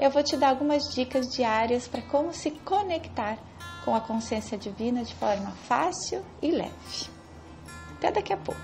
eu 0.00 0.10
vou 0.10 0.22
te 0.22 0.34
dar 0.34 0.48
algumas 0.48 0.94
dicas 0.94 1.26
diárias 1.28 1.86
para 1.86 2.00
como 2.00 2.32
se 2.32 2.50
conectar 2.50 3.36
com 3.84 3.94
a 3.94 4.00
consciência 4.00 4.56
divina 4.56 5.04
de 5.04 5.14
forma 5.14 5.50
fácil 5.68 6.24
e 6.40 6.50
leve. 6.50 7.10
Até 7.98 8.10
daqui 8.10 8.32
a 8.32 8.36
pouco. 8.38 8.60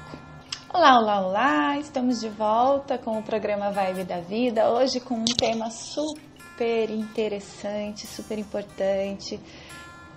Olá, 0.72 0.98
olá, 0.98 1.20
olá! 1.20 1.78
Estamos 1.78 2.20
de 2.20 2.30
volta 2.30 2.96
com 2.96 3.18
o 3.18 3.22
programa 3.22 3.70
Vibe 3.70 4.04
da 4.04 4.18
Vida, 4.18 4.70
hoje 4.70 4.98
com 4.98 5.14
um 5.14 5.24
tema 5.24 5.70
super 5.70 6.90
interessante, 6.90 8.06
super 8.06 8.38
importante 8.38 9.38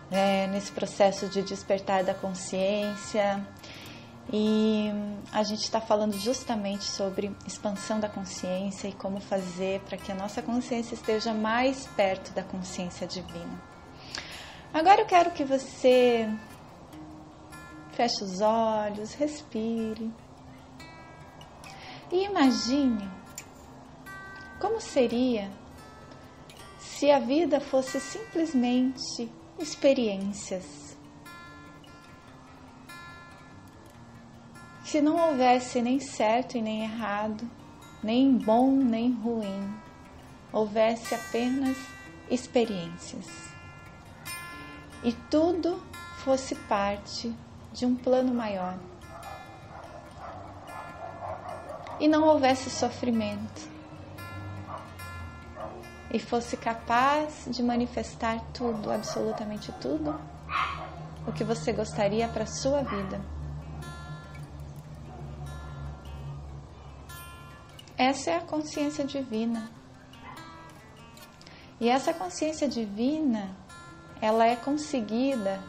né, 0.09 0.47
nesse 0.47 0.71
processo 0.71 1.27
de 1.27 1.41
despertar 1.41 2.05
da 2.05 2.13
consciência. 2.13 3.45
E 4.31 4.91
a 5.31 5.41
gente 5.43 5.63
está 5.63 5.81
falando 5.81 6.13
justamente 6.13 6.83
sobre 6.83 7.35
expansão 7.47 7.99
da 7.99 8.07
consciência 8.07 8.87
e 8.87 8.93
como 8.93 9.19
fazer 9.19 9.79
para 9.81 9.97
que 9.97 10.11
a 10.11 10.15
nossa 10.15 10.41
consciência 10.41 10.93
esteja 10.93 11.33
mais 11.33 11.87
perto 11.87 12.31
da 12.33 12.43
consciência 12.43 13.07
divina. 13.07 13.59
Agora 14.71 15.01
eu 15.01 15.05
quero 15.07 15.31
que 15.31 15.43
você 15.43 16.29
feche 17.93 18.23
os 18.23 18.39
olhos, 18.39 19.13
respire. 19.13 20.11
E 22.11 22.23
imagine 22.23 23.09
como 24.59 24.79
seria 24.79 25.49
se 26.79 27.09
a 27.09 27.17
vida 27.17 27.59
fosse 27.59 27.99
simplesmente 27.99 29.31
experiências. 29.57 30.88
Se 34.89 35.01
não 35.01 35.17
houvesse 35.17 35.83
nem 35.83 35.99
certo 35.99 36.57
e 36.57 36.63
nem 36.63 36.81
errado, 36.81 37.47
nem 38.01 38.35
bom 38.35 38.71
nem 38.71 39.11
ruim, 39.13 39.71
houvesse 40.51 41.13
apenas 41.13 41.77
experiências. 42.27 43.27
E 45.03 45.13
tudo 45.29 45.79
fosse 46.23 46.55
parte 46.55 47.31
de 47.71 47.85
um 47.85 47.95
plano 47.95 48.33
maior 48.33 48.79
e 51.99 52.07
não 52.07 52.23
houvesse 52.23 52.71
sofrimento 52.71 53.69
e 56.11 56.17
fosse 56.17 56.57
capaz 56.57 57.45
de 57.45 57.61
manifestar 57.61 58.41
tudo, 58.55 58.91
absolutamente 58.91 59.71
tudo, 59.73 60.19
o 61.27 61.31
que 61.31 61.43
você 61.43 61.71
gostaria 61.71 62.27
para 62.27 62.47
sua 62.47 62.81
vida. 62.81 63.38
Essa 67.99 68.31
é 68.31 68.37
a 68.37 68.39
consciência 68.39 69.03
divina. 69.03 69.69
E 71.81 71.89
essa 71.89 72.13
consciência 72.13 72.65
divina 72.65 73.53
ela 74.21 74.47
é 74.47 74.55
conseguida 74.55 75.61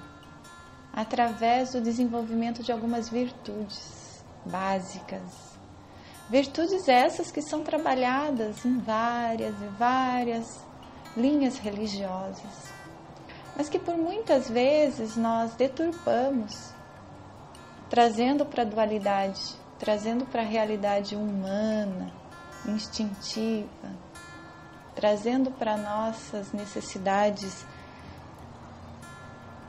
através 0.93 1.73
do 1.73 1.81
desenvolvimento 1.81 2.63
de 2.63 2.71
algumas 2.71 3.09
virtudes 3.09 4.25
básicas. 4.47 5.59
Virtudes 6.29 6.87
essas 6.87 7.33
que 7.33 7.43
são 7.43 7.65
trabalhadas 7.65 8.65
em 8.65 8.79
várias 8.79 9.61
e 9.61 9.67
várias 9.77 10.65
linhas 11.17 11.59
religiosas, 11.59 12.73
mas 13.57 13.69
que 13.69 13.81
por 13.81 13.97
muitas 13.97 14.49
vezes 14.49 15.17
nós 15.17 15.57
deturpamos, 15.57 16.73
trazendo 17.89 18.47
para 18.47 18.63
a 18.63 18.67
dualidade, 18.67 19.59
trazendo 19.81 20.27
para 20.27 20.43
a 20.43 20.45
realidade 20.45 21.17
humana, 21.17 22.13
instintiva, 22.69 23.91
trazendo 24.95 25.51
para 25.51 25.79
nossas 25.79 26.53
necessidades 26.53 27.65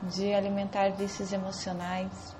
de 0.02 0.34
alimentar 0.34 0.90
vícios 0.90 1.32
emocionais. 1.32 2.36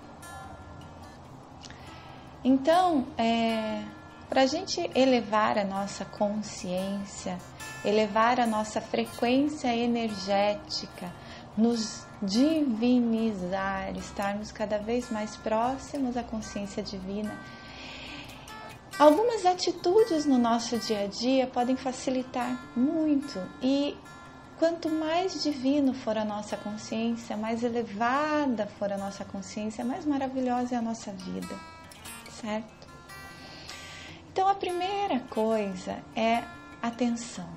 Então, 2.44 3.06
é, 3.16 3.82
para 4.28 4.42
a 4.42 4.46
gente 4.46 4.90
elevar 4.94 5.56
a 5.56 5.64
nossa 5.64 6.04
consciência, 6.04 7.38
elevar 7.84 8.38
a 8.38 8.46
nossa 8.46 8.80
frequência 8.80 9.74
energética, 9.74 11.10
nos 11.56 12.06
divinizar, 12.22 13.96
estarmos 13.96 14.52
cada 14.52 14.78
vez 14.78 15.10
mais 15.10 15.36
próximos 15.36 16.16
à 16.16 16.22
consciência 16.22 16.82
divina. 16.82 17.32
Algumas 18.98 19.46
atitudes 19.46 20.26
no 20.26 20.38
nosso 20.38 20.78
dia 20.78 21.04
a 21.04 21.06
dia 21.06 21.46
podem 21.46 21.76
facilitar 21.76 22.58
muito 22.76 23.40
e 23.60 23.96
quanto 24.58 24.88
mais 24.88 25.42
divino 25.42 25.92
for 25.94 26.16
a 26.16 26.24
nossa 26.24 26.56
consciência, 26.56 27.36
mais 27.36 27.64
elevada 27.64 28.66
for 28.78 28.92
a 28.92 28.98
nossa 28.98 29.24
consciência, 29.24 29.84
mais 29.84 30.04
maravilhosa 30.04 30.74
é 30.74 30.78
a 30.78 30.82
nossa 30.82 31.10
vida, 31.10 31.58
certo? 32.40 32.86
Então 34.30 34.46
a 34.46 34.54
primeira 34.54 35.20
coisa 35.30 35.98
é 36.14 36.44
atenção, 36.80 37.48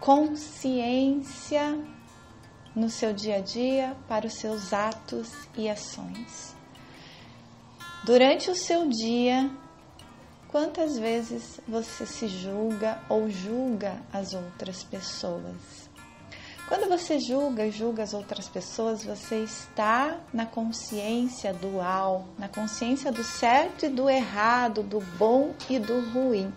consciência 0.00 1.78
no 2.74 2.90
seu 2.90 3.12
dia 3.12 3.36
a 3.36 3.40
dia 3.40 3.96
para 4.06 4.26
os 4.26 4.34
seus 4.34 4.72
atos 4.72 5.32
e 5.56 5.68
ações. 5.68 6.54
Durante 8.04 8.50
o 8.50 8.54
seu 8.54 8.88
dia, 8.88 9.50
quantas 10.48 10.98
vezes 10.98 11.60
você 11.68 12.04
se 12.04 12.26
julga 12.26 12.98
ou 13.08 13.30
julga 13.30 14.02
as 14.12 14.34
outras 14.34 14.82
pessoas? 14.82 15.88
Quando 16.66 16.88
você 16.88 17.18
julga 17.18 17.64
e 17.64 17.70
julga 17.70 18.02
as 18.02 18.12
outras 18.12 18.46
pessoas, 18.46 19.02
você 19.02 19.36
está 19.42 20.18
na 20.34 20.44
consciência 20.44 21.54
dual, 21.54 22.26
na 22.38 22.48
consciência 22.48 23.10
do 23.10 23.24
certo 23.24 23.86
e 23.86 23.88
do 23.88 24.08
errado, 24.08 24.82
do 24.82 25.00
bom 25.16 25.54
e 25.70 25.78
do 25.78 26.00
ruim. 26.10 26.52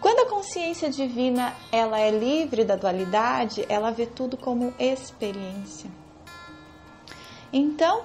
Quando 0.00 0.26
a 0.26 0.30
consciência 0.30 0.90
divina 0.90 1.54
ela 1.70 2.00
é 2.00 2.10
livre 2.10 2.64
da 2.64 2.74
dualidade, 2.74 3.64
ela 3.68 3.92
vê 3.92 4.06
tudo 4.06 4.36
como 4.36 4.74
experiência. 4.78 5.90
Então, 7.52 8.04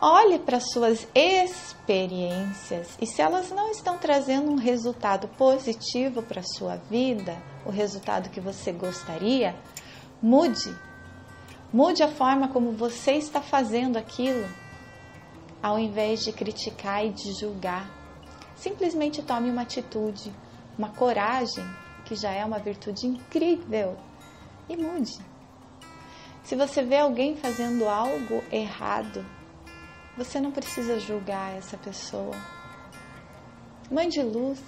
olhe 0.00 0.38
para 0.38 0.60
suas 0.60 1.06
experiências 1.14 2.96
e 3.00 3.06
se 3.06 3.22
elas 3.22 3.50
não 3.50 3.70
estão 3.70 3.98
trazendo 3.98 4.50
um 4.50 4.56
resultado 4.56 5.28
positivo 5.28 6.22
para 6.22 6.42
sua 6.42 6.76
vida, 6.76 7.36
o 7.64 7.70
resultado 7.70 8.30
que 8.30 8.40
você 8.40 8.72
gostaria, 8.72 9.54
Mude. 10.22 10.74
Mude 11.70 12.02
a 12.02 12.08
forma 12.08 12.48
como 12.48 12.72
você 12.72 13.12
está 13.12 13.42
fazendo 13.42 13.98
aquilo, 13.98 14.48
ao 15.62 15.78
invés 15.78 16.24
de 16.24 16.32
criticar 16.32 17.04
e 17.04 17.10
de 17.10 17.38
julgar. 17.38 17.90
Simplesmente 18.56 19.22
tome 19.22 19.50
uma 19.50 19.62
atitude, 19.62 20.32
uma 20.78 20.88
coragem, 20.88 21.64
que 22.06 22.14
já 22.14 22.30
é 22.30 22.42
uma 22.44 22.58
virtude 22.58 23.06
incrível, 23.06 23.94
e 24.68 24.76
mude. 24.76 25.18
Se 26.42 26.56
você 26.56 26.82
vê 26.82 26.98
alguém 26.98 27.36
fazendo 27.36 27.86
algo 27.86 28.42
errado, 28.50 29.22
você 30.16 30.40
não 30.40 30.50
precisa 30.50 30.98
julgar 30.98 31.56
essa 31.56 31.76
pessoa. 31.76 32.34
Mande 33.90 34.20
luz, 34.22 34.60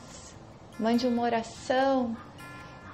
mande 0.78 1.06
uma 1.06 1.22
oração, 1.22 2.16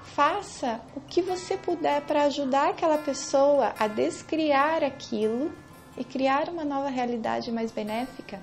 faça 0.02 0.80
o 0.94 1.00
que 1.00 1.20
você 1.20 1.56
puder 1.56 2.02
para 2.02 2.24
ajudar 2.24 2.70
aquela 2.70 2.98
pessoa 2.98 3.74
a 3.78 3.88
descriar 3.88 4.84
aquilo 4.84 5.52
e 5.96 6.04
criar 6.04 6.48
uma 6.48 6.64
nova 6.64 6.88
realidade 6.88 7.50
mais 7.50 7.72
benéfica. 7.72 8.40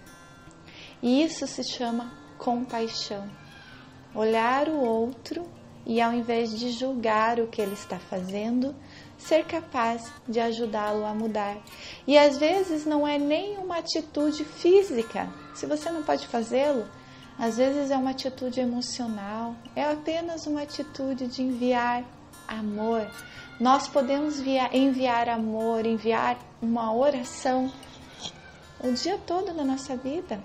E 1.01 1.23
isso 1.23 1.47
se 1.47 1.63
chama 1.63 2.13
compaixão. 2.37 3.29
Olhar 4.13 4.67
o 4.67 4.79
outro 4.79 5.49
e, 5.85 6.01
ao 6.01 6.13
invés 6.13 6.57
de 6.57 6.71
julgar 6.71 7.39
o 7.39 7.47
que 7.47 7.61
ele 7.61 7.73
está 7.73 7.97
fazendo, 7.97 8.75
ser 9.25 9.45
capaz 9.45 10.11
de 10.27 10.39
ajudá-lo 10.39 11.05
a 11.05 11.13
mudar. 11.13 11.57
E 12.07 12.17
às 12.17 12.37
vezes 12.37 12.85
não 12.85 13.07
é 13.07 13.17
nem 13.17 13.57
uma 13.57 13.77
atitude 13.77 14.43
física. 14.43 15.29
Se 15.53 15.65
você 15.65 15.89
não 15.91 16.03
pode 16.03 16.27
fazê-lo, 16.27 16.85
às 17.37 17.57
vezes 17.57 17.91
é 17.91 17.97
uma 17.97 18.11
atitude 18.11 18.59
emocional, 18.59 19.55
é 19.75 19.83
apenas 19.83 20.45
uma 20.45 20.61
atitude 20.61 21.27
de 21.27 21.41
enviar 21.41 22.03
amor. 22.47 23.09
Nós 23.59 23.87
podemos 23.87 24.39
enviar 24.73 25.29
amor, 25.29 25.85
enviar 25.85 26.37
uma 26.61 26.93
oração 26.93 27.71
o 28.83 28.91
dia 28.93 29.17
todo 29.25 29.53
na 29.53 29.63
nossa 29.63 29.95
vida. 29.95 30.41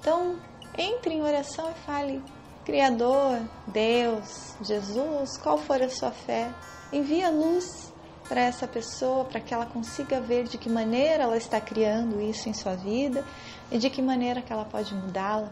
Então, 0.00 0.36
entre 0.76 1.14
em 1.14 1.22
oração 1.22 1.70
e 1.70 1.74
fale: 1.86 2.22
Criador, 2.64 3.40
Deus, 3.66 4.54
Jesus, 4.62 5.36
qual 5.36 5.58
for 5.58 5.82
a 5.82 5.88
sua 5.88 6.10
fé, 6.10 6.50
envia 6.92 7.30
luz 7.30 7.92
para 8.28 8.40
essa 8.40 8.66
pessoa, 8.66 9.24
para 9.24 9.40
que 9.40 9.52
ela 9.52 9.66
consiga 9.66 10.20
ver 10.20 10.44
de 10.44 10.56
que 10.56 10.68
maneira 10.68 11.24
ela 11.24 11.36
está 11.36 11.60
criando 11.60 12.20
isso 12.20 12.48
em 12.48 12.54
sua 12.54 12.74
vida 12.74 13.24
e 13.70 13.78
de 13.78 13.90
que 13.90 14.00
maneira 14.00 14.40
que 14.40 14.52
ela 14.52 14.64
pode 14.64 14.94
mudá-la. 14.94 15.50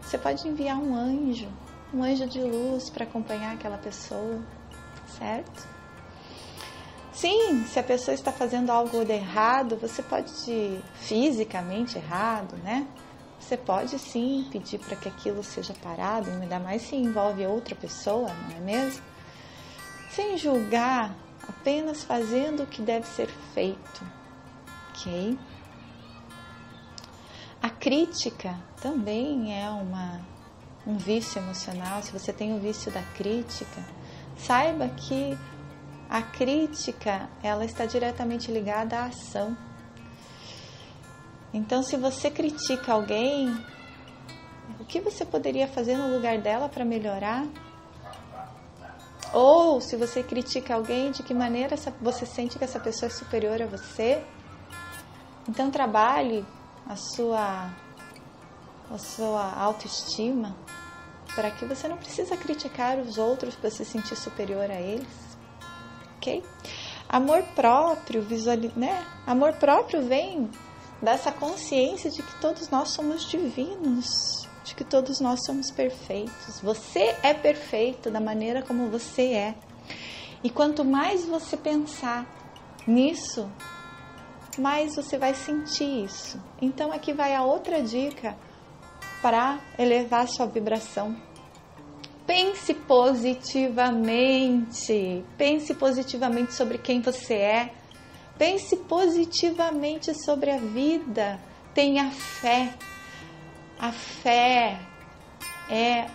Você 0.00 0.18
pode 0.18 0.46
enviar 0.46 0.78
um 0.78 0.94
anjo, 0.94 1.48
um 1.92 2.02
anjo 2.02 2.26
de 2.26 2.40
luz 2.40 2.90
para 2.90 3.04
acompanhar 3.04 3.54
aquela 3.54 3.78
pessoa, 3.78 4.40
certo? 5.18 5.68
Sim, 7.12 7.64
se 7.66 7.78
a 7.78 7.82
pessoa 7.82 8.14
está 8.14 8.32
fazendo 8.32 8.70
algo 8.70 9.04
de 9.04 9.12
errado, 9.12 9.76
você 9.76 10.02
pode 10.02 10.82
fisicamente 10.94 11.96
errado, 11.96 12.56
né? 12.56 12.86
Você 13.38 13.56
pode 13.56 13.98
sim 13.98 14.48
pedir 14.50 14.78
para 14.78 14.96
que 14.96 15.08
aquilo 15.08 15.44
seja 15.44 15.74
parado, 15.82 16.30
ainda 16.30 16.58
mais 16.58 16.82
se 16.82 16.96
envolve 16.96 17.46
outra 17.46 17.74
pessoa, 17.74 18.30
não 18.48 18.56
é 18.56 18.60
mesmo? 18.60 19.13
Sem 20.14 20.36
julgar 20.36 21.14
apenas 21.48 22.04
fazendo 22.04 22.62
o 22.62 22.66
que 22.66 22.80
deve 22.80 23.06
ser 23.06 23.28
feito, 23.52 24.06
ok? 24.90 25.36
A 27.60 27.68
crítica 27.68 28.56
também 28.80 29.58
é 29.60 29.68
uma, 29.70 30.20
um 30.86 30.96
vício 30.96 31.40
emocional. 31.40 32.02
Se 32.02 32.12
você 32.12 32.32
tem 32.32 32.54
o 32.54 32.60
vício 32.60 32.92
da 32.92 33.02
crítica, 33.16 33.84
saiba 34.36 34.88
que 34.88 35.36
a 36.08 36.22
crítica 36.22 37.28
ela 37.42 37.64
está 37.64 37.84
diretamente 37.84 38.52
ligada 38.52 38.98
à 38.98 39.06
ação. 39.06 39.56
Então, 41.52 41.82
se 41.82 41.96
você 41.96 42.30
critica 42.30 42.92
alguém, 42.92 43.48
o 44.78 44.84
que 44.84 45.00
você 45.00 45.24
poderia 45.24 45.66
fazer 45.66 45.96
no 45.96 46.14
lugar 46.14 46.38
dela 46.38 46.68
para 46.68 46.84
melhorar? 46.84 47.44
Ou 49.34 49.80
se 49.80 49.96
você 49.96 50.22
critica 50.22 50.76
alguém, 50.76 51.10
de 51.10 51.24
que 51.24 51.34
maneira 51.34 51.74
você 52.00 52.24
sente 52.24 52.56
que 52.56 52.62
essa 52.62 52.78
pessoa 52.78 53.08
é 53.08 53.12
superior 53.12 53.60
a 53.60 53.66
você? 53.66 54.22
Então 55.48 55.72
trabalhe 55.72 56.46
a 56.88 56.94
sua 56.94 57.68
a 58.88 58.98
sua 58.98 59.52
autoestima 59.58 60.54
para 61.34 61.50
que 61.50 61.64
você 61.64 61.88
não 61.88 61.96
precisa 61.96 62.36
criticar 62.36 62.98
os 62.98 63.18
outros 63.18 63.56
para 63.56 63.70
se 63.70 63.84
sentir 63.84 64.14
superior 64.14 64.70
a 64.70 64.80
eles. 64.80 65.36
OK? 66.16 66.44
Amor 67.08 67.42
próprio, 67.56 68.22
visual, 68.22 68.56
né? 68.76 69.04
Amor 69.26 69.54
próprio 69.54 70.06
vem 70.06 70.48
dessa 71.02 71.32
consciência 71.32 72.08
de 72.08 72.22
que 72.22 72.40
todos 72.40 72.70
nós 72.70 72.90
somos 72.90 73.28
divinos 73.28 74.46
de 74.74 74.74
que 74.74 74.84
todos 74.84 75.20
nós 75.20 75.40
somos 75.46 75.70
perfeitos. 75.70 76.60
Você 76.60 77.16
é 77.22 77.32
perfeito 77.32 78.10
da 78.10 78.20
maneira 78.20 78.60
como 78.62 78.90
você 78.90 79.32
é. 79.32 79.54
E 80.42 80.50
quanto 80.50 80.84
mais 80.84 81.24
você 81.24 81.56
pensar 81.56 82.26
nisso, 82.86 83.50
mais 84.58 84.94
você 84.96 85.16
vai 85.16 85.32
sentir 85.32 86.04
isso. 86.04 86.38
Então 86.60 86.92
aqui 86.92 87.12
vai 87.12 87.32
a 87.34 87.44
outra 87.44 87.80
dica 87.80 88.36
para 89.22 89.60
elevar 89.78 90.26
sua 90.28 90.46
vibração. 90.46 91.16
Pense 92.26 92.74
positivamente. 92.74 95.24
Pense 95.38 95.72
positivamente 95.74 96.52
sobre 96.52 96.78
quem 96.78 97.00
você 97.00 97.34
é. 97.34 97.72
Pense 98.36 98.76
positivamente 98.76 100.12
sobre 100.24 100.50
a 100.50 100.58
vida. 100.58 101.38
Tenha 101.72 102.10
fé. 102.10 102.74
A 103.78 103.92
fé 103.92 104.80
é 105.68 106.06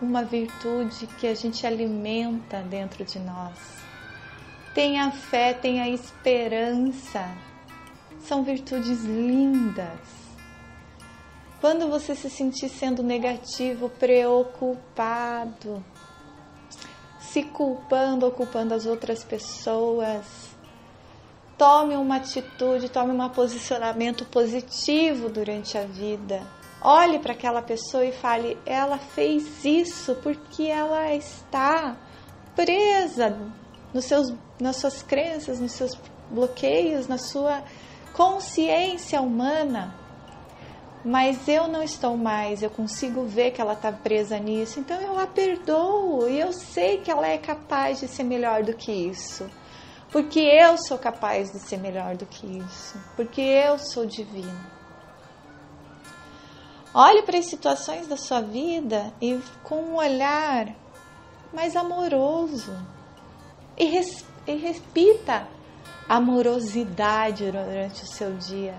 uma 0.00 0.24
virtude 0.24 1.06
que 1.18 1.26
a 1.26 1.34
gente 1.34 1.66
alimenta 1.66 2.60
dentro 2.62 3.04
de 3.04 3.18
nós. 3.18 3.58
Tenha 4.74 5.10
fé, 5.10 5.54
tenha 5.54 5.88
esperança. 5.88 7.28
São 8.20 8.42
virtudes 8.42 9.02
lindas 9.04 10.24
quando 11.64 11.88
você 11.88 12.14
se 12.14 12.28
sentir 12.28 12.68
sendo 12.68 13.02
negativo, 13.02 13.88
preocupado, 13.88 15.82
se 17.18 17.42
culpando 17.42 18.26
ou 18.26 18.32
culpando 18.32 18.74
as 18.74 18.84
outras 18.84 19.24
pessoas, 19.24 20.26
tome 21.56 21.96
uma 21.96 22.16
atitude, 22.16 22.90
tome 22.90 23.12
um 23.12 23.28
posicionamento 23.30 24.26
positivo 24.26 25.30
durante 25.30 25.78
a 25.78 25.84
vida. 25.84 26.46
Olhe 26.84 27.18
para 27.18 27.32
aquela 27.32 27.62
pessoa 27.62 28.04
e 28.04 28.12
fale: 28.12 28.56
ela 28.66 28.98
fez 28.98 29.64
isso 29.64 30.14
porque 30.16 30.64
ela 30.64 31.14
está 31.14 31.96
presa 32.54 33.36
nos 33.92 34.04
seus, 34.04 34.32
nas 34.60 34.76
suas 34.76 35.02
crenças, 35.02 35.58
nos 35.58 35.72
seus 35.72 35.98
bloqueios, 36.30 37.08
na 37.08 37.18
sua 37.18 37.64
consciência 38.12 39.20
humana 39.20 40.04
mas 41.04 41.46
eu 41.46 41.68
não 41.68 41.82
estou 41.82 42.16
mais, 42.16 42.62
eu 42.62 42.70
consigo 42.70 43.26
ver 43.26 43.50
que 43.50 43.60
ela 43.60 43.74
está 43.74 43.92
presa 43.92 44.38
nisso, 44.38 44.80
então 44.80 44.98
eu 45.02 45.18
a 45.18 45.26
perdoo 45.26 46.26
e 46.26 46.40
eu 46.40 46.50
sei 46.52 46.98
que 46.98 47.10
ela 47.10 47.28
é 47.28 47.36
capaz 47.36 48.00
de 48.00 48.08
ser 48.08 48.22
melhor 48.22 48.62
do 48.62 48.72
que 48.74 48.90
isso, 48.90 49.46
porque 50.10 50.40
eu 50.40 50.78
sou 50.78 50.96
capaz 50.96 51.52
de 51.52 51.58
ser 51.58 51.76
melhor 51.76 52.16
do 52.16 52.24
que 52.24 52.46
isso, 52.46 52.98
porque 53.16 53.42
eu 53.42 53.78
sou 53.78 54.06
divino. 54.06 54.73
Olhe 56.94 57.22
para 57.22 57.38
as 57.38 57.46
situações 57.46 58.06
da 58.06 58.16
sua 58.16 58.40
vida 58.40 59.12
e 59.20 59.40
com 59.64 59.82
um 59.82 59.96
olhar 59.96 60.74
mais 61.52 61.74
amoroso 61.74 62.72
e, 63.76 63.84
res, 63.84 64.24
e 64.46 64.54
repita 64.54 65.48
amorosidade 66.08 67.50
durante 67.50 68.04
o 68.04 68.06
seu 68.06 68.34
dia 68.36 68.76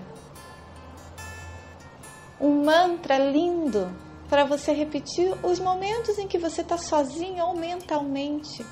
um 2.40 2.64
mantra 2.64 3.18
lindo 3.18 3.90
para 4.28 4.44
você 4.44 4.72
repetir 4.72 5.32
os 5.44 5.58
momentos 5.58 6.18
em 6.18 6.28
que 6.28 6.38
você 6.38 6.60
está 6.60 6.76
sozinho 6.76 7.44
ou 7.44 7.56
mentalmente. 7.56 8.64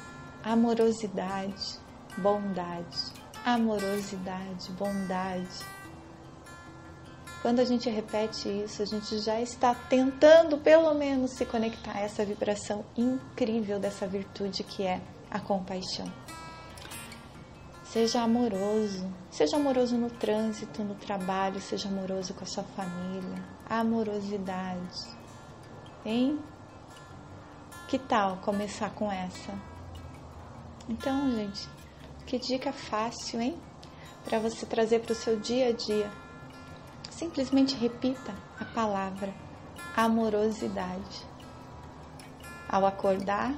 Amorosidade, 0.43 1.79
bondade, 2.19 3.13
amorosidade, 3.45 4.71
bondade. 4.73 5.74
Quando 7.45 7.61
a 7.61 7.65
gente 7.67 7.91
repete 7.91 8.49
isso, 8.49 8.81
a 8.81 8.87
gente 8.87 9.19
já 9.19 9.39
está 9.39 9.75
tentando 9.75 10.57
pelo 10.57 10.95
menos 10.95 11.33
se 11.33 11.45
conectar 11.45 11.93
a 11.95 12.01
essa 12.01 12.25
vibração 12.25 12.87
incrível 12.97 13.79
dessa 13.79 14.07
virtude 14.07 14.65
que 14.65 14.83
é 14.83 14.99
a 15.31 15.39
compaixão. 15.39 16.11
Seja 17.85 18.23
amoroso, 18.23 19.07
seja 19.31 19.57
amoroso 19.57 19.95
no 19.99 20.09
trânsito, 20.09 20.83
no 20.83 20.95
trabalho, 20.95 21.61
seja 21.61 21.87
amoroso 21.87 22.33
com 22.33 22.45
a 22.45 22.47
sua 22.47 22.65
família. 22.65 23.45
Amorosidade. 23.69 25.07
Hein? 26.03 26.39
Que 27.89 27.99
tal 27.99 28.39
começar 28.39 28.89
com 28.95 29.13
essa? 29.13 29.53
Então, 30.89 31.31
gente, 31.31 31.69
que 32.25 32.39
dica 32.39 32.73
fácil, 32.73 33.39
hein? 33.43 33.55
Para 34.25 34.39
você 34.39 34.65
trazer 34.65 35.01
para 35.01 35.13
o 35.13 35.15
seu 35.15 35.39
dia 35.39 35.69
a 35.69 35.73
dia. 35.73 36.24
Simplesmente 37.17 37.77
repita 37.77 38.35
a 38.59 38.65
palavra 38.65 39.33
amorosidade. 39.97 41.25
Ao 42.69 42.85
acordar, 42.85 43.55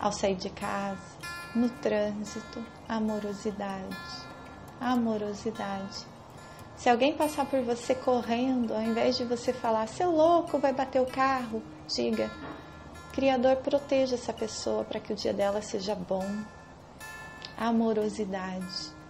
ao 0.00 0.10
sair 0.10 0.34
de 0.34 0.50
casa, 0.50 1.00
no 1.54 1.68
trânsito, 1.68 2.64
amorosidade, 2.88 3.96
amorosidade. 4.80 6.04
Se 6.76 6.90
alguém 6.90 7.16
passar 7.16 7.46
por 7.46 7.62
você 7.62 7.94
correndo, 7.94 8.74
ao 8.74 8.82
invés 8.82 9.16
de 9.16 9.24
você 9.24 9.52
falar, 9.52 9.86
seu 9.86 10.10
louco, 10.10 10.58
vai 10.58 10.72
bater 10.72 11.00
o 11.00 11.06
carro, 11.06 11.62
diga, 11.86 12.28
Criador, 13.12 13.56
proteja 13.58 14.16
essa 14.16 14.32
pessoa 14.32 14.82
para 14.82 14.98
que 14.98 15.12
o 15.12 15.16
dia 15.16 15.32
dela 15.32 15.62
seja 15.62 15.94
bom. 15.94 16.26
Amorosidade. 17.56 19.01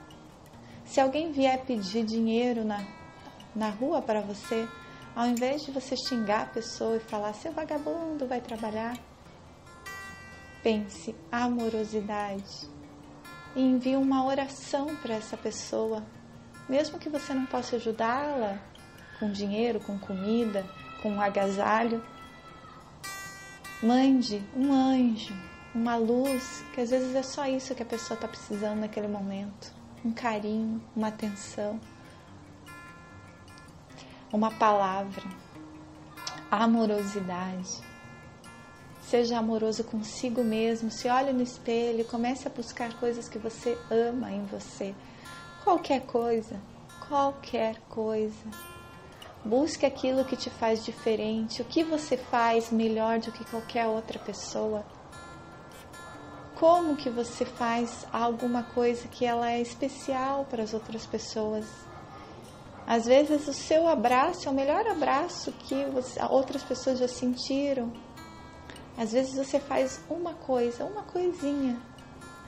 Se 0.93 1.01
alguém 1.01 1.33
vier 1.33 1.59
pedir 1.65 2.05
dinheiro 2.05 2.67
na, 2.67 2.85
na 3.57 3.71
rua 3.71 4.03
para 4.03 4.21
você, 4.21 4.69
ao 5.17 5.27
invés 5.27 5.63
de 5.63 5.71
você 5.71 5.97
xingar 5.97 6.43
a 6.43 6.47
pessoa 6.47 6.99
e 6.99 7.01
falar, 7.01 7.33
seu 7.33 7.51
vagabundo, 7.51 8.27
vai 8.27 8.43
trabalhar, 8.43 8.99
pense 10.63 11.15
amorosidade 11.31 12.69
e 13.57 13.63
envie 13.63 13.97
uma 13.97 14.27
oração 14.27 14.95
para 14.97 15.15
essa 15.15 15.35
pessoa, 15.35 16.05
mesmo 16.69 16.99
que 16.99 17.09
você 17.09 17.33
não 17.33 17.47
possa 17.47 17.77
ajudá-la 17.77 18.61
com 19.19 19.33
dinheiro, 19.33 19.81
com 19.81 19.99
comida, 19.99 20.63
com 21.01 21.13
um 21.13 21.23
agasalho. 21.23 22.05
Mande 23.83 24.43
um 24.55 24.71
anjo, 24.71 25.35
uma 25.75 25.97
luz, 25.97 26.63
que 26.75 26.83
às 26.83 26.91
vezes 26.91 27.15
é 27.15 27.23
só 27.23 27.47
isso 27.47 27.75
que 27.75 27.83
a 27.83 27.87
pessoa 27.87 28.15
está 28.15 28.29
precisando 28.29 28.81
naquele 28.81 29.09
momento: 29.09 29.81
um 30.05 30.13
carinho, 30.13 30.83
uma 30.97 31.09
atenção, 31.09 31.81
uma 34.33 34.51
palavra, 34.51 35.23
amorosidade. 36.51 37.81
Seja 39.03 39.39
amoroso 39.39 39.85
consigo 39.85 40.43
mesmo, 40.43 40.91
se 40.91 41.09
olhe 41.09 41.33
no 41.33 41.43
espelho, 41.43 42.05
comece 42.07 42.49
a 42.49 42.51
buscar 42.51 42.99
coisas 42.99 43.29
que 43.29 43.39
você 43.39 43.79
ama 43.91 44.33
em 44.33 44.45
você. 44.47 44.95
Qualquer 45.63 46.01
coisa, 46.07 46.61
qualquer 47.09 47.79
coisa. 47.89 48.73
Busque 49.45 49.85
aquilo 49.85 50.25
que 50.25 50.37
te 50.37 50.49
faz 50.49 50.85
diferente, 50.85 51.61
o 51.61 51.65
que 51.65 51.85
você 51.85 52.17
faz 52.17 52.71
melhor 52.71 53.19
do 53.19 53.33
que 53.33 53.45
qualquer 53.45 53.87
outra 53.87 54.19
pessoa. 54.19 54.85
Como 56.63 56.95
que 56.95 57.11
você 57.11 57.45
faz 57.45 58.07
alguma 58.13 58.63
coisa 58.63 59.09
que 59.09 59.27
ela 59.27 59.51
é 59.51 59.61
especial 59.61 60.45
para 60.45 60.63
as 60.63 60.73
outras 60.73 61.05
pessoas? 61.05 61.67
Às 62.87 63.05
vezes 63.05 63.49
o 63.49 63.53
seu 63.53 63.89
abraço 63.89 64.49
é 64.49 64.53
o 64.53 64.55
melhor 64.55 64.87
abraço 64.87 65.51
que 65.51 65.85
você, 65.87 66.21
outras 66.31 66.63
pessoas 66.63 67.01
já 67.01 67.09
sentiram. 67.09 67.93
Às 68.97 69.11
vezes 69.11 69.35
você 69.35 69.59
faz 69.59 70.01
uma 70.09 70.35
coisa, 70.35 70.85
uma 70.85 71.03
coisinha, 71.03 71.83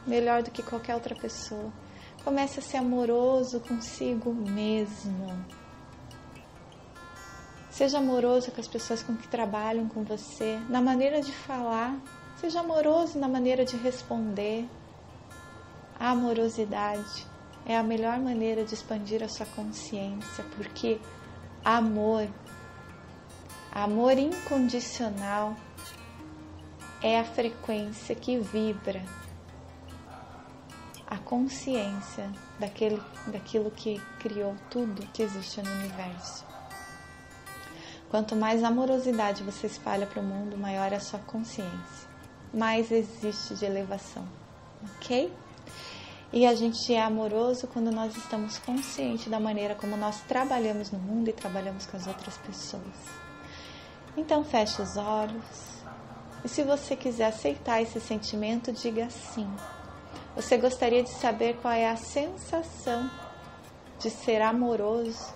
melhor 0.07 0.45
do 0.45 0.53
que 0.53 0.63
qualquer 0.63 0.95
outra 0.95 1.17
pessoa. 1.17 1.73
Comece 2.23 2.61
a 2.61 2.63
ser 2.63 2.77
amoroso 2.77 3.59
consigo 3.59 4.33
mesmo. 4.33 5.45
Seja 7.69 7.99
amoroso 7.99 8.53
com 8.53 8.61
as 8.61 8.69
pessoas 8.69 9.03
com 9.03 9.17
que 9.17 9.27
trabalham 9.27 9.89
com 9.89 10.05
você, 10.05 10.57
na 10.69 10.81
maneira 10.81 11.21
de 11.21 11.33
falar. 11.33 12.01
Seja 12.37 12.61
amoroso 12.61 13.19
na 13.19 13.29
maneira 13.29 13.65
de 13.65 13.77
responder. 13.77 14.69
A 15.99 16.11
amorosidade 16.11 17.27
é 17.67 17.77
a 17.77 17.83
melhor 17.83 18.19
maneira 18.19 18.65
de 18.65 18.75
expandir 18.75 19.23
a 19.23 19.29
sua 19.29 19.47
consciência, 19.47 20.45
porque 20.57 21.01
amor, 21.65 22.29
amor 23.73 24.19
incondicional, 24.19 25.57
é 27.03 27.19
a 27.21 27.25
frequência 27.25 28.15
que 28.15 28.39
vibra 28.39 29.03
a 31.07 31.19
consciência 31.19 32.31
daquele, 32.59 33.01
daquilo 33.27 33.71
que 33.71 34.01
criou 34.19 34.57
tudo 34.71 35.07
que 35.13 35.23
existe 35.23 35.63
no 35.63 35.71
universo. 35.71 36.45
Quanto 38.11 38.35
mais 38.35 38.63
amorosidade 38.65 39.43
você 39.43 39.67
espalha 39.67 40.07
para 40.07 40.21
o 40.21 40.25
mundo, 40.25 40.57
maior 40.57 40.93
é 40.93 40.97
a 40.97 41.01
sua 41.01 41.19
consciência, 41.21 42.09
mais 42.55 42.91
existe 42.91 43.55
de 43.55 43.65
elevação, 43.65 44.27
ok? 44.97 45.33
E 46.33 46.47
a 46.47 46.55
gente 46.55 46.93
é 46.93 47.03
amoroso 47.03 47.67
quando 47.67 47.91
nós 47.91 48.17
estamos 48.17 48.59
conscientes 48.59 49.29
da 49.29 49.39
maneira 49.39 49.75
como 49.75 49.97
nós 49.97 50.21
trabalhamos 50.23 50.91
no 50.91 50.99
mundo 50.99 51.29
e 51.29 51.33
trabalhamos 51.33 51.87
com 51.87 51.97
as 51.97 52.07
outras 52.07 52.37
pessoas. 52.39 52.83
Então 54.17 54.45
feche 54.45 54.81
os 54.81 54.97
olhos, 54.97 55.83
e 56.45 56.49
se 56.49 56.63
você 56.63 56.95
quiser 56.95 57.27
aceitar 57.27 57.81
esse 57.83 58.01
sentimento, 58.01 58.73
diga 58.73 59.09
sim. 59.11 59.49
Você 60.37 60.57
gostaria 60.57 61.03
de 61.03 61.11
saber 61.11 61.57
qual 61.57 61.73
é 61.73 61.89
a 61.89 61.97
sensação 61.97 63.11
de 63.99 64.11
ser 64.11 64.43
amoroso, 64.43 65.33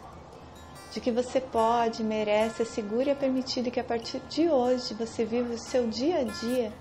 de 0.92 1.00
que 1.00 1.10
você 1.10 1.40
pode, 1.40 2.02
merece, 2.02 2.62
é 2.62 2.64
seguro 2.64 3.08
e 3.08 3.10
é 3.10 3.14
permitido 3.14 3.70
que 3.70 3.80
a 3.80 3.84
partir 3.84 4.20
de 4.28 4.48
hoje 4.48 4.94
você 4.94 5.24
viva 5.24 5.54
o 5.54 5.58
seu 5.58 5.86
dia 5.86 6.18
a 6.18 6.24
dia 6.24 6.72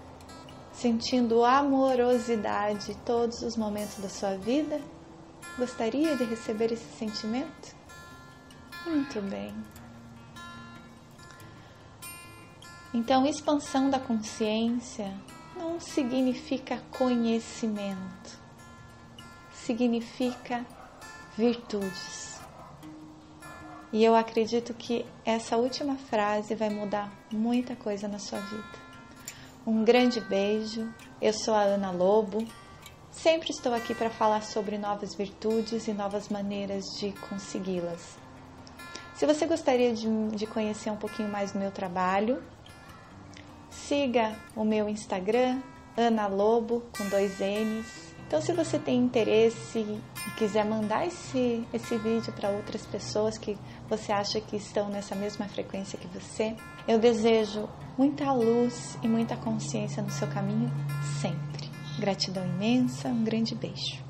sentindo 0.80 1.44
amorosidade 1.44 2.96
todos 3.06 3.42
os 3.42 3.58
momentos 3.58 3.98
da 3.98 4.10
sua 4.10 4.38
vida? 4.38 4.80
Gostaria 5.58 6.16
de 6.16 6.24
receber 6.24 6.72
esse 6.72 6.98
sentimento? 6.98 7.76
Muito 8.86 9.20
bem. 9.22 9.54
Então, 12.94 13.26
expansão 13.26 13.90
da 13.90 14.00
consciência 14.00 15.14
não 15.58 15.80
significa 15.80 16.82
conhecimento, 16.98 18.40
significa 19.52 20.66
virtudes. 21.36 22.40
E 23.92 24.04
eu 24.04 24.16
acredito 24.16 24.74
que 24.74 25.06
essa 25.26 25.58
última 25.58 25.96
frase 25.96 26.54
vai 26.56 26.70
mudar 26.70 27.12
muita 27.32 27.76
coisa 27.76 28.08
na 28.08 28.20
sua 28.20 28.40
vida. 28.40 28.87
Um 29.68 29.84
grande 29.84 30.22
beijo. 30.22 30.90
Eu 31.22 31.34
sou 31.34 31.54
a 31.54 31.60
Ana 31.64 31.92
Lobo. 31.92 32.48
Sempre 33.12 33.50
estou 33.52 33.74
aqui 33.74 33.94
para 33.94 34.10
falar 34.10 34.42
sobre 34.42 34.78
novas 34.78 35.14
virtudes 35.14 35.90
e 35.90 35.94
novas 35.94 36.30
maneiras 36.30 36.86
de 36.98 37.12
consegui-las. 37.28 38.18
Se 39.14 39.26
você 39.26 39.46
gostaria 39.46 39.94
de, 39.94 40.08
de, 40.30 40.48
conhecer 40.48 40.90
um 40.90 40.96
pouquinho 40.96 41.28
mais 41.28 41.52
do 41.52 41.60
meu 41.60 41.70
trabalho, 41.70 42.42
siga 43.70 44.38
o 44.56 44.64
meu 44.64 44.88
Instagram, 44.88 45.62
Ana 45.98 46.28
Lobo, 46.28 46.84
com 46.98 47.10
dois 47.10 47.38
N's. 47.42 48.16
Então, 48.26 48.40
se 48.40 48.54
você 48.54 48.80
tem 48.80 48.98
interesse 48.98 49.80
e 49.80 50.32
quiser 50.38 50.64
mandar 50.64 51.06
esse, 51.06 51.68
esse 51.74 51.98
vídeo 51.98 52.32
para 52.32 52.52
outras 52.52 52.86
pessoas 52.86 53.38
que 53.38 53.58
você 53.90 54.14
acha 54.14 54.40
que 54.40 54.56
estão 54.56 54.88
nessa 54.88 55.14
mesma 55.14 55.46
frequência 55.50 56.00
que 56.00 56.08
você, 56.08 56.56
eu 56.88 56.98
desejo 56.98 57.68
muita 57.98 58.32
luz 58.32 58.98
e 59.02 59.08
muita 59.08 59.36
consciência 59.36 60.04
no 60.04 60.10
seu 60.10 60.28
caminho 60.28 60.72
sempre. 61.20 61.68
Gratidão 62.00 62.46
imensa, 62.46 63.10
um 63.10 63.24
grande 63.24 63.56
beijo. 63.56 64.07